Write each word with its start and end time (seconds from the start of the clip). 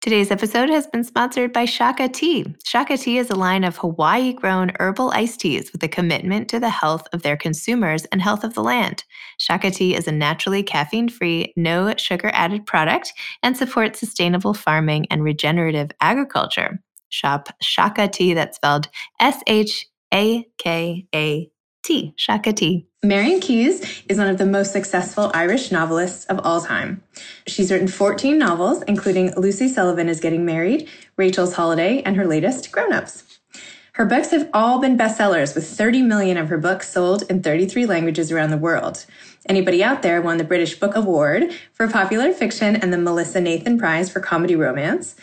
Today's 0.00 0.30
episode 0.30 0.70
has 0.70 0.86
been 0.86 1.02
sponsored 1.02 1.52
by 1.52 1.64
Shaka 1.64 2.08
Tea. 2.08 2.54
Shaka 2.64 2.96
Tea 2.96 3.18
is 3.18 3.30
a 3.30 3.34
line 3.34 3.64
of 3.64 3.76
Hawaii 3.78 4.32
grown 4.32 4.70
herbal 4.78 5.10
iced 5.10 5.40
teas 5.40 5.72
with 5.72 5.82
a 5.82 5.88
commitment 5.88 6.48
to 6.50 6.60
the 6.60 6.70
health 6.70 7.08
of 7.12 7.22
their 7.22 7.36
consumers 7.36 8.04
and 8.06 8.22
health 8.22 8.44
of 8.44 8.54
the 8.54 8.62
land. 8.62 9.02
Shaka 9.38 9.72
Tea 9.72 9.96
is 9.96 10.06
a 10.06 10.12
naturally 10.12 10.62
caffeine 10.62 11.08
free, 11.08 11.52
no 11.56 11.92
sugar 11.96 12.30
added 12.32 12.64
product 12.64 13.12
and 13.42 13.56
supports 13.56 13.98
sustainable 13.98 14.54
farming 14.54 15.08
and 15.10 15.24
regenerative 15.24 15.90
agriculture. 16.00 16.80
Shop 17.08 17.48
Shaka 17.60 18.06
Tea, 18.06 18.34
that's 18.34 18.54
spelled 18.54 18.86
S 19.18 19.42
H 19.48 19.88
A 20.14 20.46
K 20.58 21.06
A 21.12 21.50
T, 21.88 22.12
Shaka 22.16 22.52
Tea. 22.52 22.86
Marian 23.02 23.40
Keyes 23.40 24.02
is 24.10 24.18
one 24.18 24.28
of 24.28 24.36
the 24.36 24.44
most 24.44 24.74
successful 24.74 25.30
Irish 25.32 25.72
novelists 25.72 26.26
of 26.26 26.38
all 26.44 26.60
time. 26.60 27.02
She's 27.46 27.72
written 27.72 27.88
14 27.88 28.36
novels, 28.36 28.82
including 28.82 29.32
Lucy 29.38 29.68
Sullivan 29.68 30.06
is 30.06 30.20
Getting 30.20 30.44
Married, 30.44 30.86
Rachel's 31.16 31.54
Holiday, 31.54 32.02
and 32.02 32.14
her 32.16 32.26
latest, 32.26 32.70
Grown 32.72 32.92
Ups. 32.92 33.38
Her 33.92 34.04
books 34.04 34.32
have 34.32 34.50
all 34.52 34.80
been 34.80 34.98
bestsellers, 34.98 35.54
with 35.54 35.66
30 35.66 36.02
million 36.02 36.36
of 36.36 36.50
her 36.50 36.58
books 36.58 36.92
sold 36.92 37.22
in 37.30 37.42
33 37.42 37.86
languages 37.86 38.30
around 38.30 38.50
the 38.50 38.58
world. 38.58 39.06
Anybody 39.48 39.82
Out 39.82 40.02
There 40.02 40.20
won 40.20 40.36
the 40.36 40.44
British 40.44 40.78
Book 40.78 40.94
Award 40.94 41.54
for 41.72 41.88
popular 41.88 42.34
fiction 42.34 42.76
and 42.76 42.92
the 42.92 42.98
Melissa 42.98 43.40
Nathan 43.40 43.78
Prize 43.78 44.10
for 44.10 44.20
comedy 44.20 44.54
romance. 44.54 45.16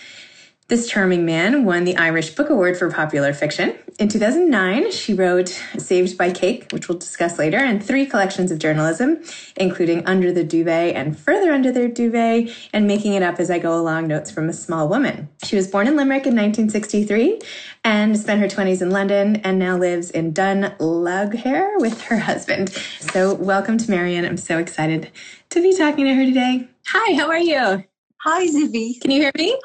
This 0.68 0.90
charming 0.90 1.28
man 1.28 1.64
won 1.64 1.84
the 1.84 1.96
Irish 1.96 2.34
Book 2.34 2.50
Award 2.50 2.76
for 2.76 2.90
popular 2.90 3.34
fiction. 3.34 3.78
In 4.00 4.10
2009, 4.10 4.92
she 4.92 5.14
wrote 5.14 5.50
Saved 5.78 6.18
by 6.18 6.32
Cake, 6.32 6.72
which 6.72 6.90
we'll 6.90 6.98
discuss 6.98 7.38
later, 7.38 7.60
and 7.60 7.84
three 7.84 8.08
collections 8.08 8.50
of 8.50 8.58
journalism, 8.58 9.22
including 9.58 10.04
Under 10.08 10.32
the 10.32 10.44
Duvet 10.44 10.96
and 10.96 11.16
Further 11.20 11.52
Under 11.52 11.72
the 11.72 11.88
Duvet, 11.88 12.52
and 12.74 12.88
Making 12.88 13.14
It 13.14 13.22
Up 13.22 13.40
as 13.40 13.52
I 13.52 13.60
Go 13.60 13.80
Along 13.80 14.08
Notes 14.08 14.32
from 14.32 14.50
a 14.50 14.54
Small 14.54 14.90
Woman. 14.90 15.30
She 15.44 15.56
was 15.56 15.68
born 15.68 15.86
in 15.86 15.96
Limerick 15.96 16.26
in 16.26 16.36
1963 16.36 17.42
and 17.84 18.18
spent 18.18 18.42
her 18.42 18.48
20s 18.48 18.82
in 18.82 18.90
London 18.90 19.36
and 19.44 19.60
now 19.60 19.78
lives 19.78 20.10
in 20.10 20.34
Dun 20.34 20.76
Laoghaire 20.80 21.80
with 21.80 22.02
her 22.06 22.18
husband. 22.18 22.72
So, 23.02 23.36
welcome 23.36 23.78
to 23.78 23.92
Marian. 23.92 24.26
I'm 24.26 24.36
so 24.36 24.58
excited 24.58 25.12
to 25.52 25.62
be 25.62 25.78
talking 25.78 26.06
to 26.06 26.16
her 26.16 26.26
today. 26.26 26.68
Hi, 26.88 27.14
how 27.14 27.30
are 27.30 27.38
you? 27.38 27.84
Hi, 28.22 28.48
Zibby. 28.48 29.00
Can 29.00 29.12
you 29.12 29.22
hear 29.22 29.32
me? 29.38 29.56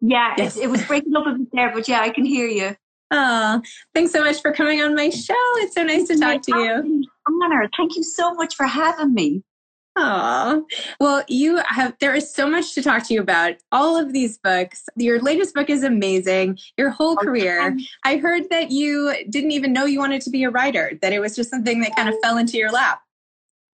Yeah, 0.00 0.34
yes. 0.36 0.56
it, 0.56 0.64
it 0.64 0.70
was 0.70 0.84
breaking 0.84 1.16
up 1.16 1.26
a 1.26 1.32
bit 1.32 1.48
there, 1.52 1.72
but 1.72 1.88
yeah, 1.88 2.00
I 2.00 2.10
can 2.10 2.24
hear 2.24 2.46
you. 2.46 2.76
Oh, 3.10 3.62
thanks 3.94 4.12
so 4.12 4.22
much 4.22 4.40
for 4.40 4.52
coming 4.52 4.80
on 4.80 4.94
my 4.94 5.10
show. 5.10 5.34
It's 5.56 5.74
so 5.74 5.84
nice 5.84 6.08
to 6.08 6.18
talk 6.18 6.42
to 6.42 6.58
you. 6.58 7.04
Honor. 7.42 7.68
Thank 7.76 7.96
you 7.96 8.02
so 8.02 8.34
much 8.34 8.54
for 8.54 8.66
having 8.66 9.14
me. 9.14 9.42
Oh, 9.98 10.66
well, 11.00 11.24
you 11.26 11.62
have, 11.68 11.94
there 12.00 12.14
is 12.14 12.32
so 12.32 12.48
much 12.48 12.74
to 12.74 12.82
talk 12.82 13.06
to 13.08 13.14
you 13.14 13.20
about. 13.20 13.54
All 13.72 13.96
of 13.96 14.12
these 14.12 14.36
books. 14.38 14.84
Your 14.96 15.20
latest 15.20 15.54
book 15.54 15.70
is 15.70 15.82
amazing. 15.82 16.58
Your 16.76 16.90
whole 16.90 17.12
oh, 17.12 17.24
career. 17.24 17.76
I 18.04 18.18
heard 18.18 18.50
that 18.50 18.70
you 18.70 19.14
didn't 19.30 19.52
even 19.52 19.72
know 19.72 19.86
you 19.86 19.98
wanted 19.98 20.20
to 20.22 20.30
be 20.30 20.44
a 20.44 20.50
writer, 20.50 20.98
that 21.00 21.14
it 21.14 21.20
was 21.20 21.34
just 21.34 21.48
something 21.48 21.80
that 21.80 21.96
kind 21.96 22.08
of 22.08 22.14
oh. 22.16 22.20
fell 22.22 22.36
into 22.36 22.58
your 22.58 22.70
lap. 22.70 23.00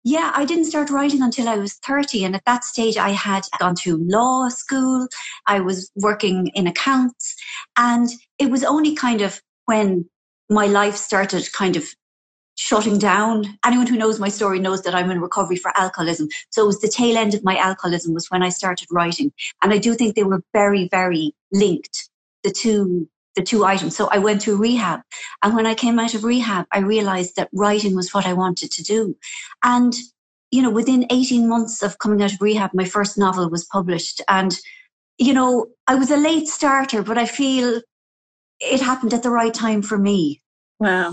Yeah, 0.05 0.33
I 0.35 0.45
didn't 0.45 0.65
start 0.65 0.91
writing 0.91 1.23
until 1.23 1.49
I 1.49 1.57
was 1.57 1.75
30. 1.75 2.25
And 2.25 2.35
at 2.35 2.45
that 2.45 2.65
stage, 2.65 2.97
I 2.97 3.11
had 3.11 3.45
gone 3.61 3.77
through 3.77 4.05
law 4.09 4.49
school. 4.49 5.07
I 5.47 5.61
was 5.61 5.93
working 5.97 6.49
in 6.49 6.67
accounts. 6.67 7.37
And 7.77 8.09
it 8.39 8.51
was 8.51 8.65
only 8.65 8.97
kind 8.97 9.21
of 9.21 9.41
when 9.67 10.09
my 10.51 10.67
life 10.67 10.97
started 10.97 11.53
kind 11.53 11.77
of 11.77 11.87
shutting 12.57 12.99
down. 12.99 13.59
Anyone 13.65 13.87
who 13.87 13.97
knows 13.97 14.19
my 14.19 14.29
story 14.29 14.59
knows 14.59 14.83
that 14.83 14.95
I'm 14.95 15.11
in 15.11 15.21
recovery 15.21 15.57
for 15.57 15.73
alcoholism. 15.79 16.29
So 16.51 16.65
it 16.65 16.67
was 16.67 16.81
the 16.81 16.89
tail 16.89 17.17
end 17.17 17.35
of 17.35 17.45
my 17.45 17.57
alcoholism 17.57 18.13
was 18.13 18.29
when 18.29 18.43
I 18.43 18.49
started 18.49 18.89
writing. 18.91 19.33
And 19.63 19.73
I 19.73 19.79
do 19.79 19.95
think 19.95 20.17
they 20.17 20.25
were 20.25 20.43
very, 20.53 20.89
very 20.89 21.33
linked. 21.53 22.11
The 22.43 22.51
two 22.51 23.09
the 23.37 23.43
two 23.43 23.65
items. 23.65 23.97
So 23.97 24.09
I 24.11 24.19
went 24.19 24.43
through 24.43 24.57
rehab. 24.57 25.01
And 25.43 25.55
when 25.55 25.67
I 25.67 25.75
came 25.75 25.99
out 25.99 26.15
of 26.15 26.25
rehab, 26.25 26.67
I 26.73 26.81
realized 26.81 27.37
that 27.37 27.49
writing 27.53 27.95
was 27.95 28.13
what 28.13 28.27
I 28.27 28.33
wanted 28.33 28.71
to 28.73 28.83
do. 28.83 29.17
And, 29.63 29.95
you 30.51 30.63
know, 30.63 30.71
within 30.71 31.07
18 31.11 31.49
months 31.49 31.83
of 31.83 31.99
coming 31.99 32.23
out 32.23 32.33
of 32.33 32.43
rehab, 32.43 32.71
my 32.75 32.85
first 32.85 33.17
novel 33.17 33.49
was 33.49 33.65
published. 33.65 34.21
And, 34.29 34.57
you 35.19 35.33
know, 35.33 35.67
I 35.87 35.95
was 35.95 36.11
a 36.11 36.17
late 36.17 36.49
starter, 36.49 37.03
but 37.03 37.19
I 37.19 37.27
feel 37.27 37.81
it 38.61 38.81
happened 38.81 39.15
at 39.15 39.23
the 39.23 39.31
right 39.31 39.55
time 39.55 39.83
for 39.83 39.99
me. 39.99 40.41
Wow. 40.79 41.13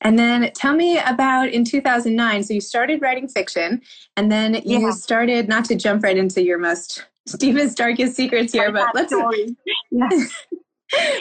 And 0.00 0.18
then 0.18 0.50
tell 0.54 0.74
me 0.74 0.98
about 0.98 1.48
in 1.48 1.64
2009. 1.64 2.42
So 2.42 2.52
you 2.52 2.60
started 2.60 3.00
writing 3.00 3.28
fiction 3.28 3.80
and 4.16 4.30
then 4.30 4.54
you 4.64 4.80
yeah. 4.80 4.90
started, 4.90 5.48
not 5.48 5.64
to 5.66 5.76
jump 5.76 6.02
right 6.02 6.16
into 6.16 6.42
your 6.42 6.58
most 6.58 7.04
deepest, 7.38 7.76
darkest 7.76 8.16
secrets 8.16 8.52
here, 8.52 8.72
but 8.72 8.94
let's. 8.94 9.14
Yes. 9.90 10.44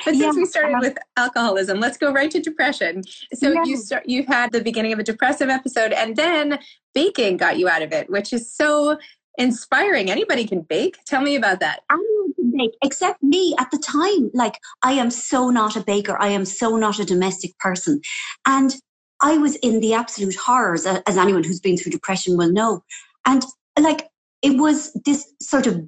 but 0.05 0.15
since 0.15 0.35
we 0.35 0.45
started 0.45 0.77
with 0.79 0.97
alcoholism, 1.17 1.79
let's 1.79 1.97
go 1.97 2.11
right 2.11 2.31
to 2.31 2.39
depression. 2.39 3.03
So 3.33 3.51
yeah. 3.51 3.63
you 3.65 3.77
start, 3.77 4.07
you 4.07 4.23
had 4.27 4.51
the 4.51 4.61
beginning 4.61 4.93
of 4.93 4.99
a 4.99 5.03
depressive 5.03 5.49
episode, 5.49 5.91
and 5.91 6.15
then 6.15 6.59
baking 6.93 7.37
got 7.37 7.57
you 7.57 7.67
out 7.67 7.81
of 7.81 7.91
it, 7.91 8.09
which 8.09 8.33
is 8.33 8.51
so 8.53 8.97
inspiring. 9.37 10.11
Anybody 10.11 10.45
can 10.45 10.61
bake. 10.61 10.97
Tell 11.05 11.21
me 11.21 11.35
about 11.35 11.59
that. 11.59 11.81
Anyone 11.91 12.33
can 12.35 12.51
bake, 12.57 12.77
except 12.83 13.21
me 13.23 13.55
at 13.59 13.71
the 13.71 13.77
time. 13.79 14.31
Like 14.33 14.59
I 14.83 14.93
am 14.93 15.09
so 15.09 15.49
not 15.49 15.75
a 15.75 15.81
baker. 15.81 16.17
I 16.19 16.29
am 16.29 16.45
so 16.45 16.77
not 16.77 16.99
a 16.99 17.05
domestic 17.05 17.57
person, 17.59 18.01
and 18.45 18.75
I 19.21 19.37
was 19.37 19.55
in 19.57 19.79
the 19.79 19.93
absolute 19.93 20.35
horrors, 20.35 20.85
as 20.85 21.17
anyone 21.17 21.43
who's 21.43 21.61
been 21.61 21.77
through 21.77 21.91
depression 21.93 22.37
will 22.37 22.51
know. 22.51 22.83
And 23.25 23.43
like 23.79 24.09
it 24.41 24.57
was 24.57 24.93
this 25.05 25.33
sort 25.41 25.65
of 25.65 25.81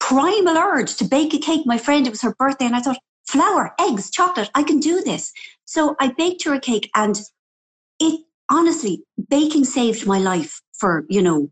primal 0.00 0.56
urge 0.56 0.96
to 0.96 1.04
bake 1.04 1.34
a 1.34 1.38
cake. 1.38 1.64
My 1.64 1.78
friend, 1.78 2.06
it 2.06 2.10
was 2.10 2.22
her 2.22 2.34
birthday, 2.38 2.64
and 2.64 2.74
I 2.74 2.80
thought, 2.80 2.98
flour, 3.28 3.72
eggs, 3.80 4.10
chocolate, 4.10 4.50
I 4.54 4.62
can 4.62 4.80
do 4.80 5.02
this. 5.02 5.32
So 5.64 5.96
I 6.00 6.08
baked 6.08 6.44
her 6.44 6.54
a 6.54 6.60
cake, 6.60 6.90
and 6.94 7.20
it 8.00 8.20
honestly, 8.50 9.02
baking 9.30 9.64
saved 9.64 10.06
my 10.06 10.18
life 10.18 10.60
for, 10.78 11.04
you 11.08 11.22
know, 11.22 11.50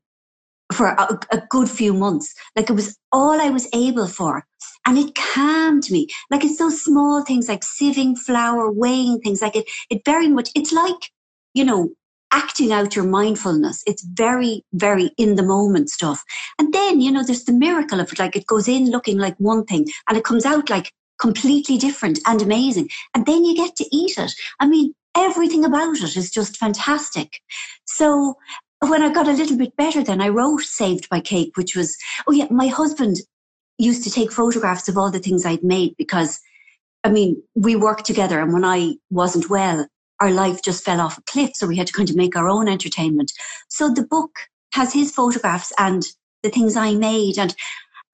for 0.73 0.89
a, 0.89 1.19
a, 1.33 1.43
good 1.49 1.69
few 1.69 1.93
months. 1.93 2.33
Like 2.55 2.71
it 2.71 2.75
was 2.75 2.97
all 3.11 3.41
I 3.41 3.51
was 3.51 3.69
able 3.75 4.07
for. 4.07 4.45
And 4.87 4.99
it 4.99 5.15
calmed 5.15 5.91
me. 5.91 6.07
Like 6.31 6.45
it's 6.45 6.59
those 6.59 6.83
small 6.83 7.25
things 7.25 7.49
like 7.49 7.63
sieving 7.63 8.17
flour, 8.17 8.71
weighing 8.71 9.21
things 9.21 9.43
like 9.43 9.57
it, 9.57 9.69
it 9.91 10.03
very 10.05 10.29
much, 10.29 10.51
it's 10.55 10.73
like, 10.73 11.11
you 11.55 11.65
know, 11.65 11.91
acting 12.33 12.73
out 12.73 12.95
your 12.95 13.05
mindfulness. 13.05 13.83
It's 13.87 14.05
very, 14.05 14.65
very 14.73 15.11
in 15.19 15.35
the 15.35 15.43
moment 15.43 15.91
stuff. 15.91 16.23
And 16.59 16.73
then, 16.73 17.01
you 17.01 17.11
know, 17.11 17.25
there's 17.25 17.45
the 17.45 17.53
miracle 17.53 18.01
of 18.01 18.13
it. 18.13 18.19
Like 18.19 18.37
it 18.37 18.47
goes 18.47 18.69
in 18.69 18.91
looking 18.91 19.19
like 19.19 19.37
one 19.39 19.65
thing 19.65 19.87
and 20.09 20.17
it 20.17 20.25
comes 20.25 20.47
out 20.47 20.71
like 20.71 20.93
completely 21.21 21.77
different 21.77 22.19
and 22.27 22.43
amazing. 22.43 22.89
And 23.15 23.27
then 23.27 23.45
you 23.45 23.55
get 23.55 23.77
to 23.77 23.87
eat 23.95 24.19
it. 24.19 24.33
I 24.59 24.67
mean, 24.67 24.95
everything 25.17 25.65
about 25.65 25.97
it 25.99 26.17
is 26.17 26.31
just 26.31 26.57
fantastic. 26.57 27.41
So 27.85 28.35
when 28.81 29.03
I 29.03 29.13
got 29.13 29.29
a 29.29 29.33
little 29.33 29.57
bit 29.57 29.77
better, 29.77 30.03
then 30.03 30.21
I 30.21 30.29
wrote 30.29 30.63
Saved 30.63 31.09
by 31.09 31.21
Cake, 31.21 31.57
which 31.57 31.77
was, 31.77 31.97
oh 32.27 32.33
yeah, 32.33 32.47
my 32.51 32.69
husband 32.69 33.17
used 33.79 34.05
to 34.05 34.11
take 34.11 34.33
photographs 34.33 34.89
of 34.89 34.97
all 34.97 35.11
the 35.11 35.19
things 35.19 35.45
I'd 35.45 35.63
made 35.63 35.95
because 35.97 36.41
I 37.03 37.11
mean, 37.11 37.43
we 37.55 37.77
worked 37.77 38.05
together 38.05 38.41
and 38.41 38.53
when 38.53 38.65
I 38.65 38.95
wasn't 39.09 39.49
well, 39.49 39.87
our 40.21 40.31
life 40.31 40.63
just 40.63 40.85
fell 40.85 41.01
off 41.01 41.17
a 41.17 41.23
cliff. 41.23 41.53
So 41.55 41.67
we 41.67 41.77
had 41.77 41.87
to 41.87 41.93
kind 41.93 42.11
of 42.11 42.17
make 42.17 42.37
our 42.37 42.49
own 42.49 42.69
entertainment. 42.69 43.33
So 43.69 43.91
the 43.91 44.07
book 44.07 44.33
has 44.75 44.93
his 44.93 45.11
photographs 45.11 45.73
and 45.79 46.03
the 46.43 46.51
things 46.51 46.77
I 46.77 46.95
made 46.95 47.39
and 47.39 47.55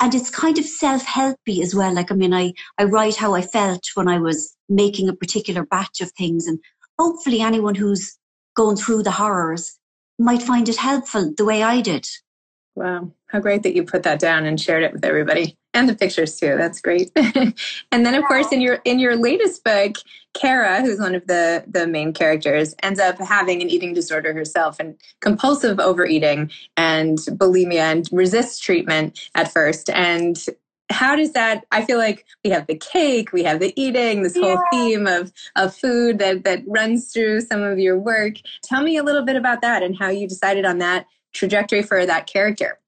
and 0.01 0.15
it's 0.15 0.31
kind 0.31 0.59
of 0.59 0.65
self-helpy 0.65 1.63
as 1.63 1.75
well. 1.75 1.93
Like 1.93 2.13
I 2.13 2.15
mean, 2.15 2.35
I 2.35 2.53
I 2.79 2.85
write 2.85 3.17
how 3.17 3.35
I 3.35 3.43
felt 3.43 3.83
when 3.95 4.09
I 4.09 4.19
was 4.19 4.55
making 4.69 5.09
a 5.09 5.15
particular 5.15 5.65
batch 5.65 6.01
of 6.01 6.11
things, 6.13 6.47
and 6.47 6.59
hopefully 6.99 7.41
anyone 7.41 7.75
who's 7.75 8.17
going 8.57 8.77
through 8.77 9.03
the 9.03 9.11
horrors 9.11 9.79
might 10.19 10.43
find 10.43 10.69
it 10.69 10.77
helpful 10.77 11.33
the 11.37 11.45
way 11.45 11.63
I 11.63 11.81
did. 11.81 12.07
Wow, 12.77 13.11
how 13.29 13.41
great 13.41 13.63
that 13.63 13.75
you 13.75 13.85
put 13.85 14.03
that 14.03 14.21
down 14.21 14.45
and 14.45 14.61
shared 14.61 14.83
it 14.83 14.93
with 14.93 15.05
everybody 15.05 15.57
and 15.73 15.89
the 15.89 15.95
pictures 15.95 16.39
too. 16.39 16.57
That's 16.57 16.81
great. 16.81 17.11
and 17.17 17.55
then 17.91 18.15
of 18.15 18.25
course 18.25 18.53
in 18.53 18.61
your 18.61 18.81
in 18.85 18.99
your 18.99 19.17
latest 19.17 19.65
book, 19.65 19.97
Kara, 20.35 20.83
who's 20.83 21.01
one 21.01 21.15
of 21.15 21.27
the 21.27 21.65
the 21.67 21.87
main 21.87 22.13
characters, 22.13 22.75
ends 22.83 23.01
up 23.01 23.19
having 23.19 23.63
an 23.63 23.71
eating 23.71 23.95
disorder 23.95 24.35
herself 24.35 24.77
and 24.79 24.95
compulsive 25.21 25.81
overeating 25.81 26.51
and 26.77 27.19
bulimia 27.19 27.93
and 27.93 28.09
resists 28.13 28.61
treatment 28.61 29.31
at 29.35 29.51
first 29.51 29.89
and 29.91 30.47
how 30.89 31.17
does 31.17 31.33
that 31.33 31.65
i 31.73 31.85
feel 31.85 31.99
like 31.99 32.25
we 32.45 32.51
have 32.51 32.65
the 32.69 32.77
cake 32.77 33.33
we 33.33 33.43
have 33.43 33.59
the 33.59 33.73
eating 33.75 34.23
this 34.23 34.37
whole 34.37 34.51
yeah. 34.51 34.71
theme 34.71 35.07
of 35.09 35.33
of 35.57 35.75
food 35.75 36.21
that 36.21 36.45
that 36.45 36.63
runs 36.67 37.13
through 37.13 37.41
some 37.41 37.61
of 37.61 37.77
your 37.77 37.99
work 37.99 38.35
tell 38.63 38.83
me 38.83 38.97
a 38.97 39.03
little 39.03 39.25
bit 39.25 39.35
about 39.35 39.61
that 39.63 39.83
and 39.83 39.99
how 39.99 40.09
you 40.09 40.29
decided 40.29 40.65
on 40.65 40.79
that 40.79 41.05
trajectory 41.37 41.83
for 41.83 42.07
that 42.07 42.27
character 42.27 42.79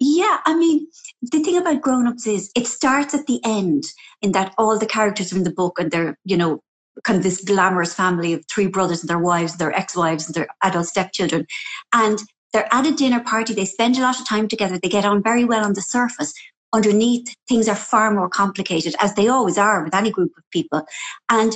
Yeah, 0.00 0.38
I 0.46 0.54
mean, 0.56 0.88
the 1.22 1.40
thing 1.40 1.56
about 1.56 1.80
grown 1.80 2.08
ups 2.08 2.26
is 2.26 2.50
it 2.56 2.66
starts 2.66 3.14
at 3.14 3.26
the 3.26 3.40
end 3.44 3.84
in 4.20 4.32
that 4.32 4.52
all 4.58 4.78
the 4.78 4.86
characters 4.86 5.32
in 5.32 5.44
the 5.44 5.52
book 5.52 5.78
and 5.78 5.90
they're, 5.92 6.18
you 6.24 6.36
know, 6.36 6.60
kind 7.04 7.16
of 7.16 7.22
this 7.22 7.42
glamorous 7.44 7.94
family 7.94 8.32
of 8.32 8.44
three 8.46 8.66
brothers 8.66 9.00
and 9.00 9.08
their 9.08 9.18
wives, 9.18 9.56
their 9.56 9.72
ex 9.72 9.96
wives, 9.96 10.26
and 10.26 10.34
their 10.34 10.48
adult 10.62 10.86
stepchildren. 10.86 11.46
And 11.92 12.18
they're 12.52 12.72
at 12.74 12.86
a 12.86 12.92
dinner 12.92 13.20
party. 13.20 13.54
They 13.54 13.64
spend 13.64 13.96
a 13.96 14.02
lot 14.02 14.20
of 14.20 14.26
time 14.28 14.48
together. 14.48 14.78
They 14.78 14.88
get 14.88 15.04
on 15.04 15.22
very 15.22 15.44
well 15.44 15.64
on 15.64 15.74
the 15.74 15.82
surface. 15.82 16.32
Underneath, 16.72 17.34
things 17.48 17.68
are 17.68 17.76
far 17.76 18.12
more 18.12 18.28
complicated, 18.28 18.94
as 18.98 19.14
they 19.14 19.28
always 19.28 19.56
are 19.56 19.84
with 19.84 19.94
any 19.94 20.10
group 20.10 20.32
of 20.36 20.44
people. 20.50 20.82
And 21.30 21.54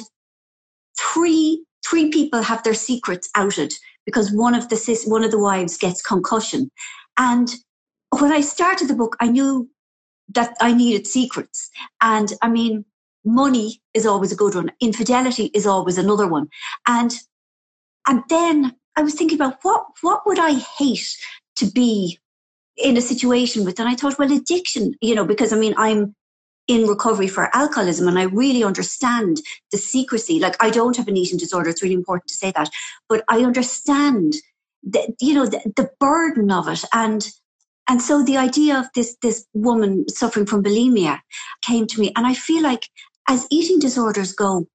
three 0.99 1.65
three 1.89 2.11
people 2.11 2.43
have 2.43 2.63
their 2.63 2.75
secrets 2.75 3.29
outed 3.37 3.75
because 4.07 4.33
one 4.33 4.55
of 4.55 4.69
the 4.71 4.77
sis, 4.77 5.05
one 5.07 5.25
of 5.25 5.31
the 5.31 5.39
wives 5.39 5.77
gets 5.77 6.01
concussion. 6.01 6.71
And 7.19 7.51
when 8.19 8.33
I 8.33 8.41
started 8.41 8.89
the 8.89 8.95
book, 8.95 9.17
I 9.21 9.29
knew 9.29 9.69
that 10.33 10.57
I 10.61 10.73
needed 10.73 11.07
secrets. 11.07 11.71
And 12.01 12.33
I 12.41 12.49
mean, 12.49 12.85
money 13.25 13.83
is 13.93 14.07
always 14.07 14.33
a 14.33 14.37
good 14.37 14.55
one. 14.55 14.71
Infidelity 14.81 15.51
is 15.53 15.67
always 15.67 15.99
another 15.99 16.27
one. 16.27 16.49
And 16.87 17.13
and 18.07 18.23
then 18.29 18.77
I 18.97 19.03
was 19.03 19.15
thinking 19.15 19.37
about 19.37 19.59
what 19.63 19.85
what 20.01 20.27
would 20.27 20.39
I 20.39 20.55
hate 20.55 21.17
to 21.57 21.67
be 21.67 22.19
in 22.77 22.97
a 22.97 23.01
situation 23.01 23.65
with? 23.65 23.79
And 23.81 23.89
I 23.89 23.95
thought, 23.95 24.19
well, 24.19 24.31
addiction, 24.31 24.95
you 25.01 25.15
know, 25.15 25.25
because 25.25 25.53
I 25.53 25.57
mean, 25.57 25.75
I'm 25.77 26.15
in 26.69 26.87
recovery 26.87 27.29
for 27.29 27.55
alcoholism 27.55 28.09
and 28.09 28.19
I 28.19 28.25
really 28.25 28.65
understand 28.65 29.41
the 29.71 29.79
secrecy. 29.79 30.41
Like 30.41 30.63
I 30.63 30.71
don't 30.71 30.97
have 30.97 31.09
an 31.09 31.17
eating 31.17 31.39
disorder. 31.39 31.71
It's 31.71 31.83
really 31.83 31.95
important 31.95 32.29
to 32.29 32.35
say 32.35 32.53
that, 32.53 32.71
but 33.09 33.25
I 33.29 33.41
understand 33.45 34.35
the, 34.83 35.15
you 35.21 35.35
know, 35.35 35.47
the, 35.47 35.61
the 35.77 35.91
burden 36.01 36.51
of 36.51 36.69
it. 36.69 36.85
And, 36.93 37.29
and 37.89 38.03
so 38.03 38.25
the 38.25 38.37
idea 38.37 38.79
of 38.79 38.87
this, 38.95 39.17
this 39.23 39.47
woman 39.55 40.09
suffering 40.09 40.47
from 40.47 40.63
bulimia 40.63 41.21
came 41.63 41.87
to 41.87 42.01
me. 42.01 42.13
And 42.17 42.27
I 42.27 42.35
feel 42.35 42.63
like 42.63 42.89
as 43.29 43.47
eating 43.51 43.79
disorders 43.79 44.33
go, 44.33 44.67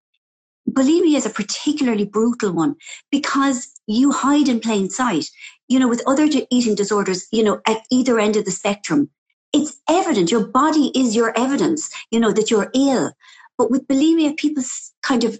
bulimia 0.69 1.17
is 1.17 1.25
a 1.25 1.29
particularly 1.29 2.05
brutal 2.05 2.53
one 2.53 2.75
because 3.11 3.67
you 3.87 4.11
hide 4.11 4.47
in 4.47 4.59
plain 4.59 4.89
sight. 4.89 5.25
You 5.67 5.79
know, 5.79 5.87
with 5.87 6.03
other 6.05 6.27
eating 6.49 6.75
disorders, 6.75 7.27
you 7.31 7.43
know, 7.43 7.61
at 7.65 7.81
either 7.89 8.19
end 8.19 8.35
of 8.35 8.45
the 8.45 8.51
spectrum, 8.51 9.09
it's 9.53 9.79
evident. 9.89 10.31
Your 10.31 10.47
body 10.47 10.91
is 10.95 11.15
your 11.15 11.37
evidence, 11.37 11.89
you 12.11 12.19
know, 12.19 12.31
that 12.31 12.51
you're 12.51 12.71
ill. 12.73 13.13
But 13.57 13.71
with 13.71 13.87
bulimia, 13.87 14.37
people 14.37 14.63
kind 15.03 15.23
of 15.23 15.39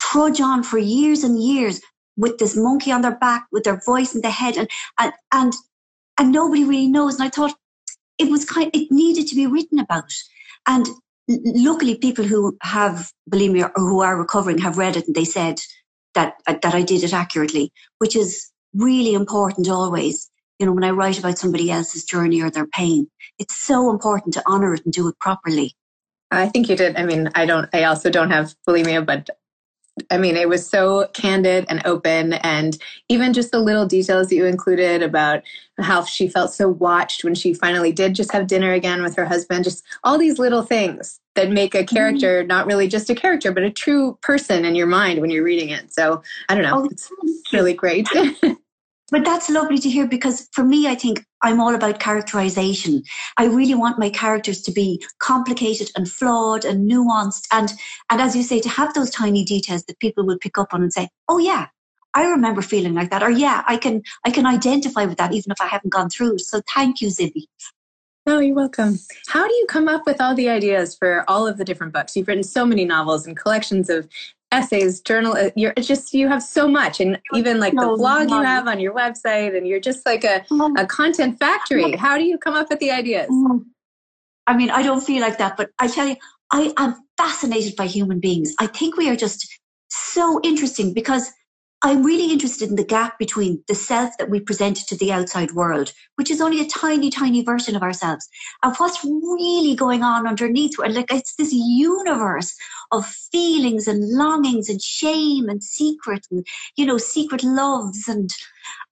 trudge 0.00 0.40
on 0.40 0.62
for 0.62 0.78
years 0.78 1.24
and 1.24 1.42
years 1.42 1.80
with 2.16 2.38
this 2.38 2.56
monkey 2.56 2.92
on 2.92 3.02
their 3.02 3.16
back, 3.16 3.46
with 3.52 3.64
their 3.64 3.80
voice 3.84 4.14
in 4.14 4.22
the 4.22 4.30
head, 4.30 4.56
and 4.56 4.68
and 4.98 5.12
and 5.32 5.52
and 6.18 6.32
nobody 6.32 6.64
really 6.64 6.88
knows. 6.88 7.16
And 7.16 7.24
I 7.24 7.30
thought 7.30 7.54
it 8.18 8.30
was 8.30 8.44
kind, 8.44 8.70
it 8.74 8.92
needed 8.92 9.28
to 9.28 9.36
be 9.36 9.46
written 9.46 9.78
about. 9.78 10.12
And 10.66 10.86
luckily, 11.28 11.96
people 11.98 12.24
who 12.24 12.56
have 12.62 13.10
bulimia 13.30 13.70
or 13.76 13.82
who 13.88 14.02
are 14.02 14.18
recovering 14.18 14.58
have 14.58 14.78
read 14.78 14.96
it, 14.96 15.06
and 15.06 15.16
they 15.16 15.24
said 15.26 15.60
that 16.14 16.34
that 16.46 16.74
I 16.74 16.82
did 16.82 17.04
it 17.04 17.14
accurately, 17.14 17.72
which 17.98 18.16
is 18.16 18.50
really 18.74 19.14
important 19.14 19.68
always 19.68 20.30
you 20.58 20.66
know, 20.66 20.72
when 20.72 20.84
I 20.84 20.90
write 20.90 21.18
about 21.18 21.38
somebody 21.38 21.70
else's 21.70 22.04
journey 22.04 22.42
or 22.42 22.50
their 22.50 22.66
pain, 22.66 23.08
it's 23.38 23.56
so 23.56 23.90
important 23.90 24.34
to 24.34 24.42
honor 24.46 24.74
it 24.74 24.84
and 24.84 24.92
do 24.92 25.08
it 25.08 25.18
properly. 25.18 25.74
I 26.30 26.48
think 26.48 26.68
you 26.68 26.76
did. 26.76 26.96
I 26.96 27.04
mean, 27.04 27.30
I 27.34 27.46
don't, 27.46 27.68
I 27.72 27.84
also 27.84 28.10
don't 28.10 28.30
have 28.30 28.54
bulimia, 28.66 29.04
but 29.04 29.30
I 30.10 30.18
mean, 30.18 30.36
it 30.36 30.48
was 30.48 30.68
so 30.68 31.08
candid 31.14 31.64
and 31.70 31.80
open, 31.86 32.34
and 32.34 32.76
even 33.08 33.32
just 33.32 33.50
the 33.50 33.58
little 33.58 33.86
details 33.86 34.28
that 34.28 34.34
you 34.34 34.44
included 34.44 35.02
about 35.02 35.42
how 35.78 36.04
she 36.04 36.28
felt 36.28 36.52
so 36.52 36.68
watched 36.68 37.24
when 37.24 37.34
she 37.34 37.54
finally 37.54 37.92
did 37.92 38.14
just 38.14 38.30
have 38.32 38.46
dinner 38.46 38.72
again 38.72 39.02
with 39.02 39.16
her 39.16 39.24
husband. 39.24 39.64
Just 39.64 39.82
all 40.04 40.18
these 40.18 40.38
little 40.38 40.62
things 40.62 41.18
that 41.34 41.50
make 41.50 41.74
a 41.74 41.84
character 41.84 42.40
mm-hmm. 42.40 42.48
not 42.48 42.66
really 42.66 42.88
just 42.88 43.08
a 43.08 43.14
character, 43.14 43.52
but 43.52 43.62
a 43.62 43.70
true 43.70 44.18
person 44.20 44.66
in 44.66 44.74
your 44.74 44.86
mind 44.86 45.20
when 45.20 45.30
you're 45.30 45.44
reading 45.44 45.70
it. 45.70 45.92
So 45.92 46.22
I 46.48 46.54
don't 46.54 46.64
know, 46.64 46.82
oh, 46.82 46.88
it's 46.90 47.10
really 47.52 47.74
great. 47.74 48.06
But 49.10 49.24
that's 49.24 49.48
lovely 49.48 49.78
to 49.78 49.88
hear 49.88 50.06
because 50.06 50.48
for 50.52 50.64
me, 50.64 50.88
I 50.88 50.96
think 50.96 51.24
I'm 51.42 51.60
all 51.60 51.74
about 51.74 52.00
characterization. 52.00 53.02
I 53.36 53.46
really 53.46 53.74
want 53.74 54.00
my 54.00 54.10
characters 54.10 54.62
to 54.62 54.72
be 54.72 55.04
complicated 55.20 55.90
and 55.96 56.10
flawed 56.10 56.64
and 56.64 56.90
nuanced. 56.90 57.46
And, 57.52 57.72
and 58.10 58.20
as 58.20 58.34
you 58.34 58.42
say, 58.42 58.60
to 58.60 58.68
have 58.68 58.94
those 58.94 59.10
tiny 59.10 59.44
details 59.44 59.84
that 59.84 60.00
people 60.00 60.26
will 60.26 60.38
pick 60.38 60.58
up 60.58 60.74
on 60.74 60.82
and 60.82 60.92
say, 60.92 61.08
oh 61.28 61.38
yeah, 61.38 61.66
I 62.14 62.26
remember 62.26 62.62
feeling 62.62 62.94
like 62.94 63.10
that. 63.10 63.22
Or 63.22 63.30
yeah, 63.30 63.62
I 63.68 63.76
can, 63.76 64.02
I 64.24 64.30
can 64.30 64.46
identify 64.46 65.04
with 65.04 65.18
that 65.18 65.32
even 65.32 65.52
if 65.52 65.60
I 65.60 65.66
haven't 65.66 65.92
gone 65.92 66.10
through. 66.10 66.38
So 66.38 66.60
thank 66.74 67.00
you, 67.00 67.08
Zibby. 67.08 67.44
Oh, 68.28 68.40
you're 68.40 68.56
welcome. 68.56 68.98
How 69.28 69.46
do 69.46 69.54
you 69.54 69.66
come 69.68 69.86
up 69.86 70.04
with 70.04 70.20
all 70.20 70.34
the 70.34 70.48
ideas 70.48 70.96
for 70.96 71.24
all 71.28 71.46
of 71.46 71.58
the 71.58 71.64
different 71.64 71.92
books? 71.92 72.16
You've 72.16 72.26
written 72.26 72.42
so 72.42 72.66
many 72.66 72.84
novels 72.84 73.24
and 73.24 73.36
collections 73.36 73.88
of 73.88 74.08
essays, 74.56 75.00
journal. 75.00 75.32
Uh, 75.34 75.50
you're 75.56 75.74
just 75.74 76.12
you 76.14 76.28
have 76.28 76.42
so 76.42 76.66
much, 76.66 77.00
and 77.00 77.20
even 77.34 77.60
like 77.60 77.74
the 77.74 77.94
blog 77.96 78.30
you 78.30 78.42
have 78.42 78.66
on 78.66 78.80
your 78.80 78.94
website, 78.94 79.56
and 79.56 79.66
you're 79.68 79.80
just 79.80 80.04
like 80.06 80.24
a 80.24 80.44
mm-hmm. 80.50 80.76
a 80.76 80.86
content 80.86 81.38
factory. 81.38 81.84
Mm-hmm. 81.84 81.98
How 81.98 82.16
do 82.16 82.24
you 82.24 82.38
come 82.38 82.54
up 82.54 82.68
with 82.70 82.80
the 82.80 82.90
ideas? 82.90 83.28
Mm-hmm. 83.30 83.58
I 84.46 84.56
mean, 84.56 84.70
I 84.70 84.82
don't 84.82 85.00
feel 85.00 85.20
like 85.20 85.38
that, 85.38 85.56
but 85.56 85.70
I 85.78 85.88
tell 85.88 86.06
you, 86.06 86.16
I 86.52 86.72
am 86.76 86.94
fascinated 87.16 87.76
by 87.76 87.86
human 87.86 88.20
beings. 88.20 88.54
I 88.60 88.66
think 88.66 88.96
we 88.96 89.08
are 89.08 89.16
just 89.16 89.46
so 89.88 90.40
interesting 90.42 90.94
because 90.94 91.32
I'm 91.82 92.02
really 92.02 92.32
interested 92.32 92.70
in 92.70 92.76
the 92.76 92.84
gap 92.84 93.18
between 93.18 93.62
the 93.68 93.74
self 93.74 94.16
that 94.18 94.30
we 94.30 94.40
present 94.40 94.78
to 94.78 94.96
the 94.96 95.12
outside 95.12 95.52
world, 95.52 95.92
which 96.16 96.30
is 96.30 96.40
only 96.40 96.60
a 96.60 96.66
tiny, 96.66 97.10
tiny 97.10 97.42
version 97.42 97.76
of 97.76 97.82
ourselves, 97.82 98.26
and 98.62 98.74
what's 98.76 99.04
really 99.04 99.76
going 99.76 100.02
on 100.02 100.26
underneath. 100.26 100.78
Like 100.78 101.12
it's 101.12 101.34
this 101.36 101.52
universe 101.52 102.56
of 102.92 103.06
feelings 103.06 103.86
and 103.86 104.08
longings 104.16 104.70
and 104.70 104.80
shame 104.80 105.48
and 105.48 105.62
secret 105.62 106.26
and, 106.30 106.46
you 106.76 106.86
know, 106.86 106.98
secret 106.98 107.44
loves 107.44 108.08
and, 108.08 108.30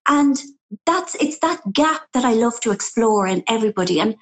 and 0.07 0.43
that's, 0.85 1.15
it's 1.17 1.39
that 1.39 1.61
gap 1.73 2.03
that 2.13 2.25
I 2.25 2.35
love 2.35 2.61
to 2.61 2.71
explore 2.71 3.27
in 3.27 3.43
everybody. 3.49 3.99
And 3.99 4.17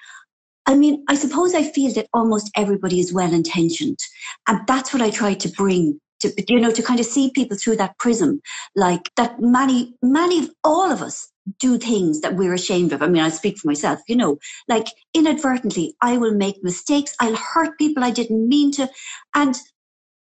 I 0.67 0.77
mean, 0.77 1.05
I 1.09 1.17
suppose 1.17 1.55
I 1.55 1.65
feel 1.65 1.93
that 1.95 2.09
almost 2.15 2.51
everybody 2.57 3.01
is 3.01 3.13
well 3.13 3.33
intentioned. 3.33 3.99
And 4.47 4.61
that's 4.69 4.93
what 4.93 5.03
I 5.03 5.11
try 5.11 5.35
to 5.35 5.49
bring 5.49 6.01
to, 6.23 6.33
you 6.49 6.61
know, 6.61 6.73
to 6.73 6.83
kind 6.83 6.99
of 6.99 7.07
see 7.07 7.31
people 7.31 7.57
through 7.57 7.77
that 7.77 7.99
prism, 7.99 8.41
like 8.75 9.11
that 9.17 9.41
many, 9.41 9.95
many, 10.03 10.41
of 10.41 10.51
all 10.65 10.91
of 10.91 11.03
us 11.03 11.31
do 11.59 11.79
things 11.79 12.21
that 12.21 12.37
we're 12.37 12.55
ashamed 12.55 12.93
of. 12.93 13.03
I 13.03 13.09
mean, 13.09 13.23
I 13.23 13.29
speak 13.29 13.59
for 13.59 13.67
myself, 13.67 14.01
you 14.09 14.17
know, 14.17 14.39
like 14.69 14.87
inadvertently, 15.13 15.95
I 16.01 16.17
will 16.17 16.35
make 16.35 16.63
mistakes. 16.63 17.15
I'll 17.21 17.37
hurt 17.37 17.79
people 17.79 18.05
I 18.05 18.11
didn't 18.11 18.49
mean 18.49 18.73
to. 18.73 18.89
And, 19.35 19.57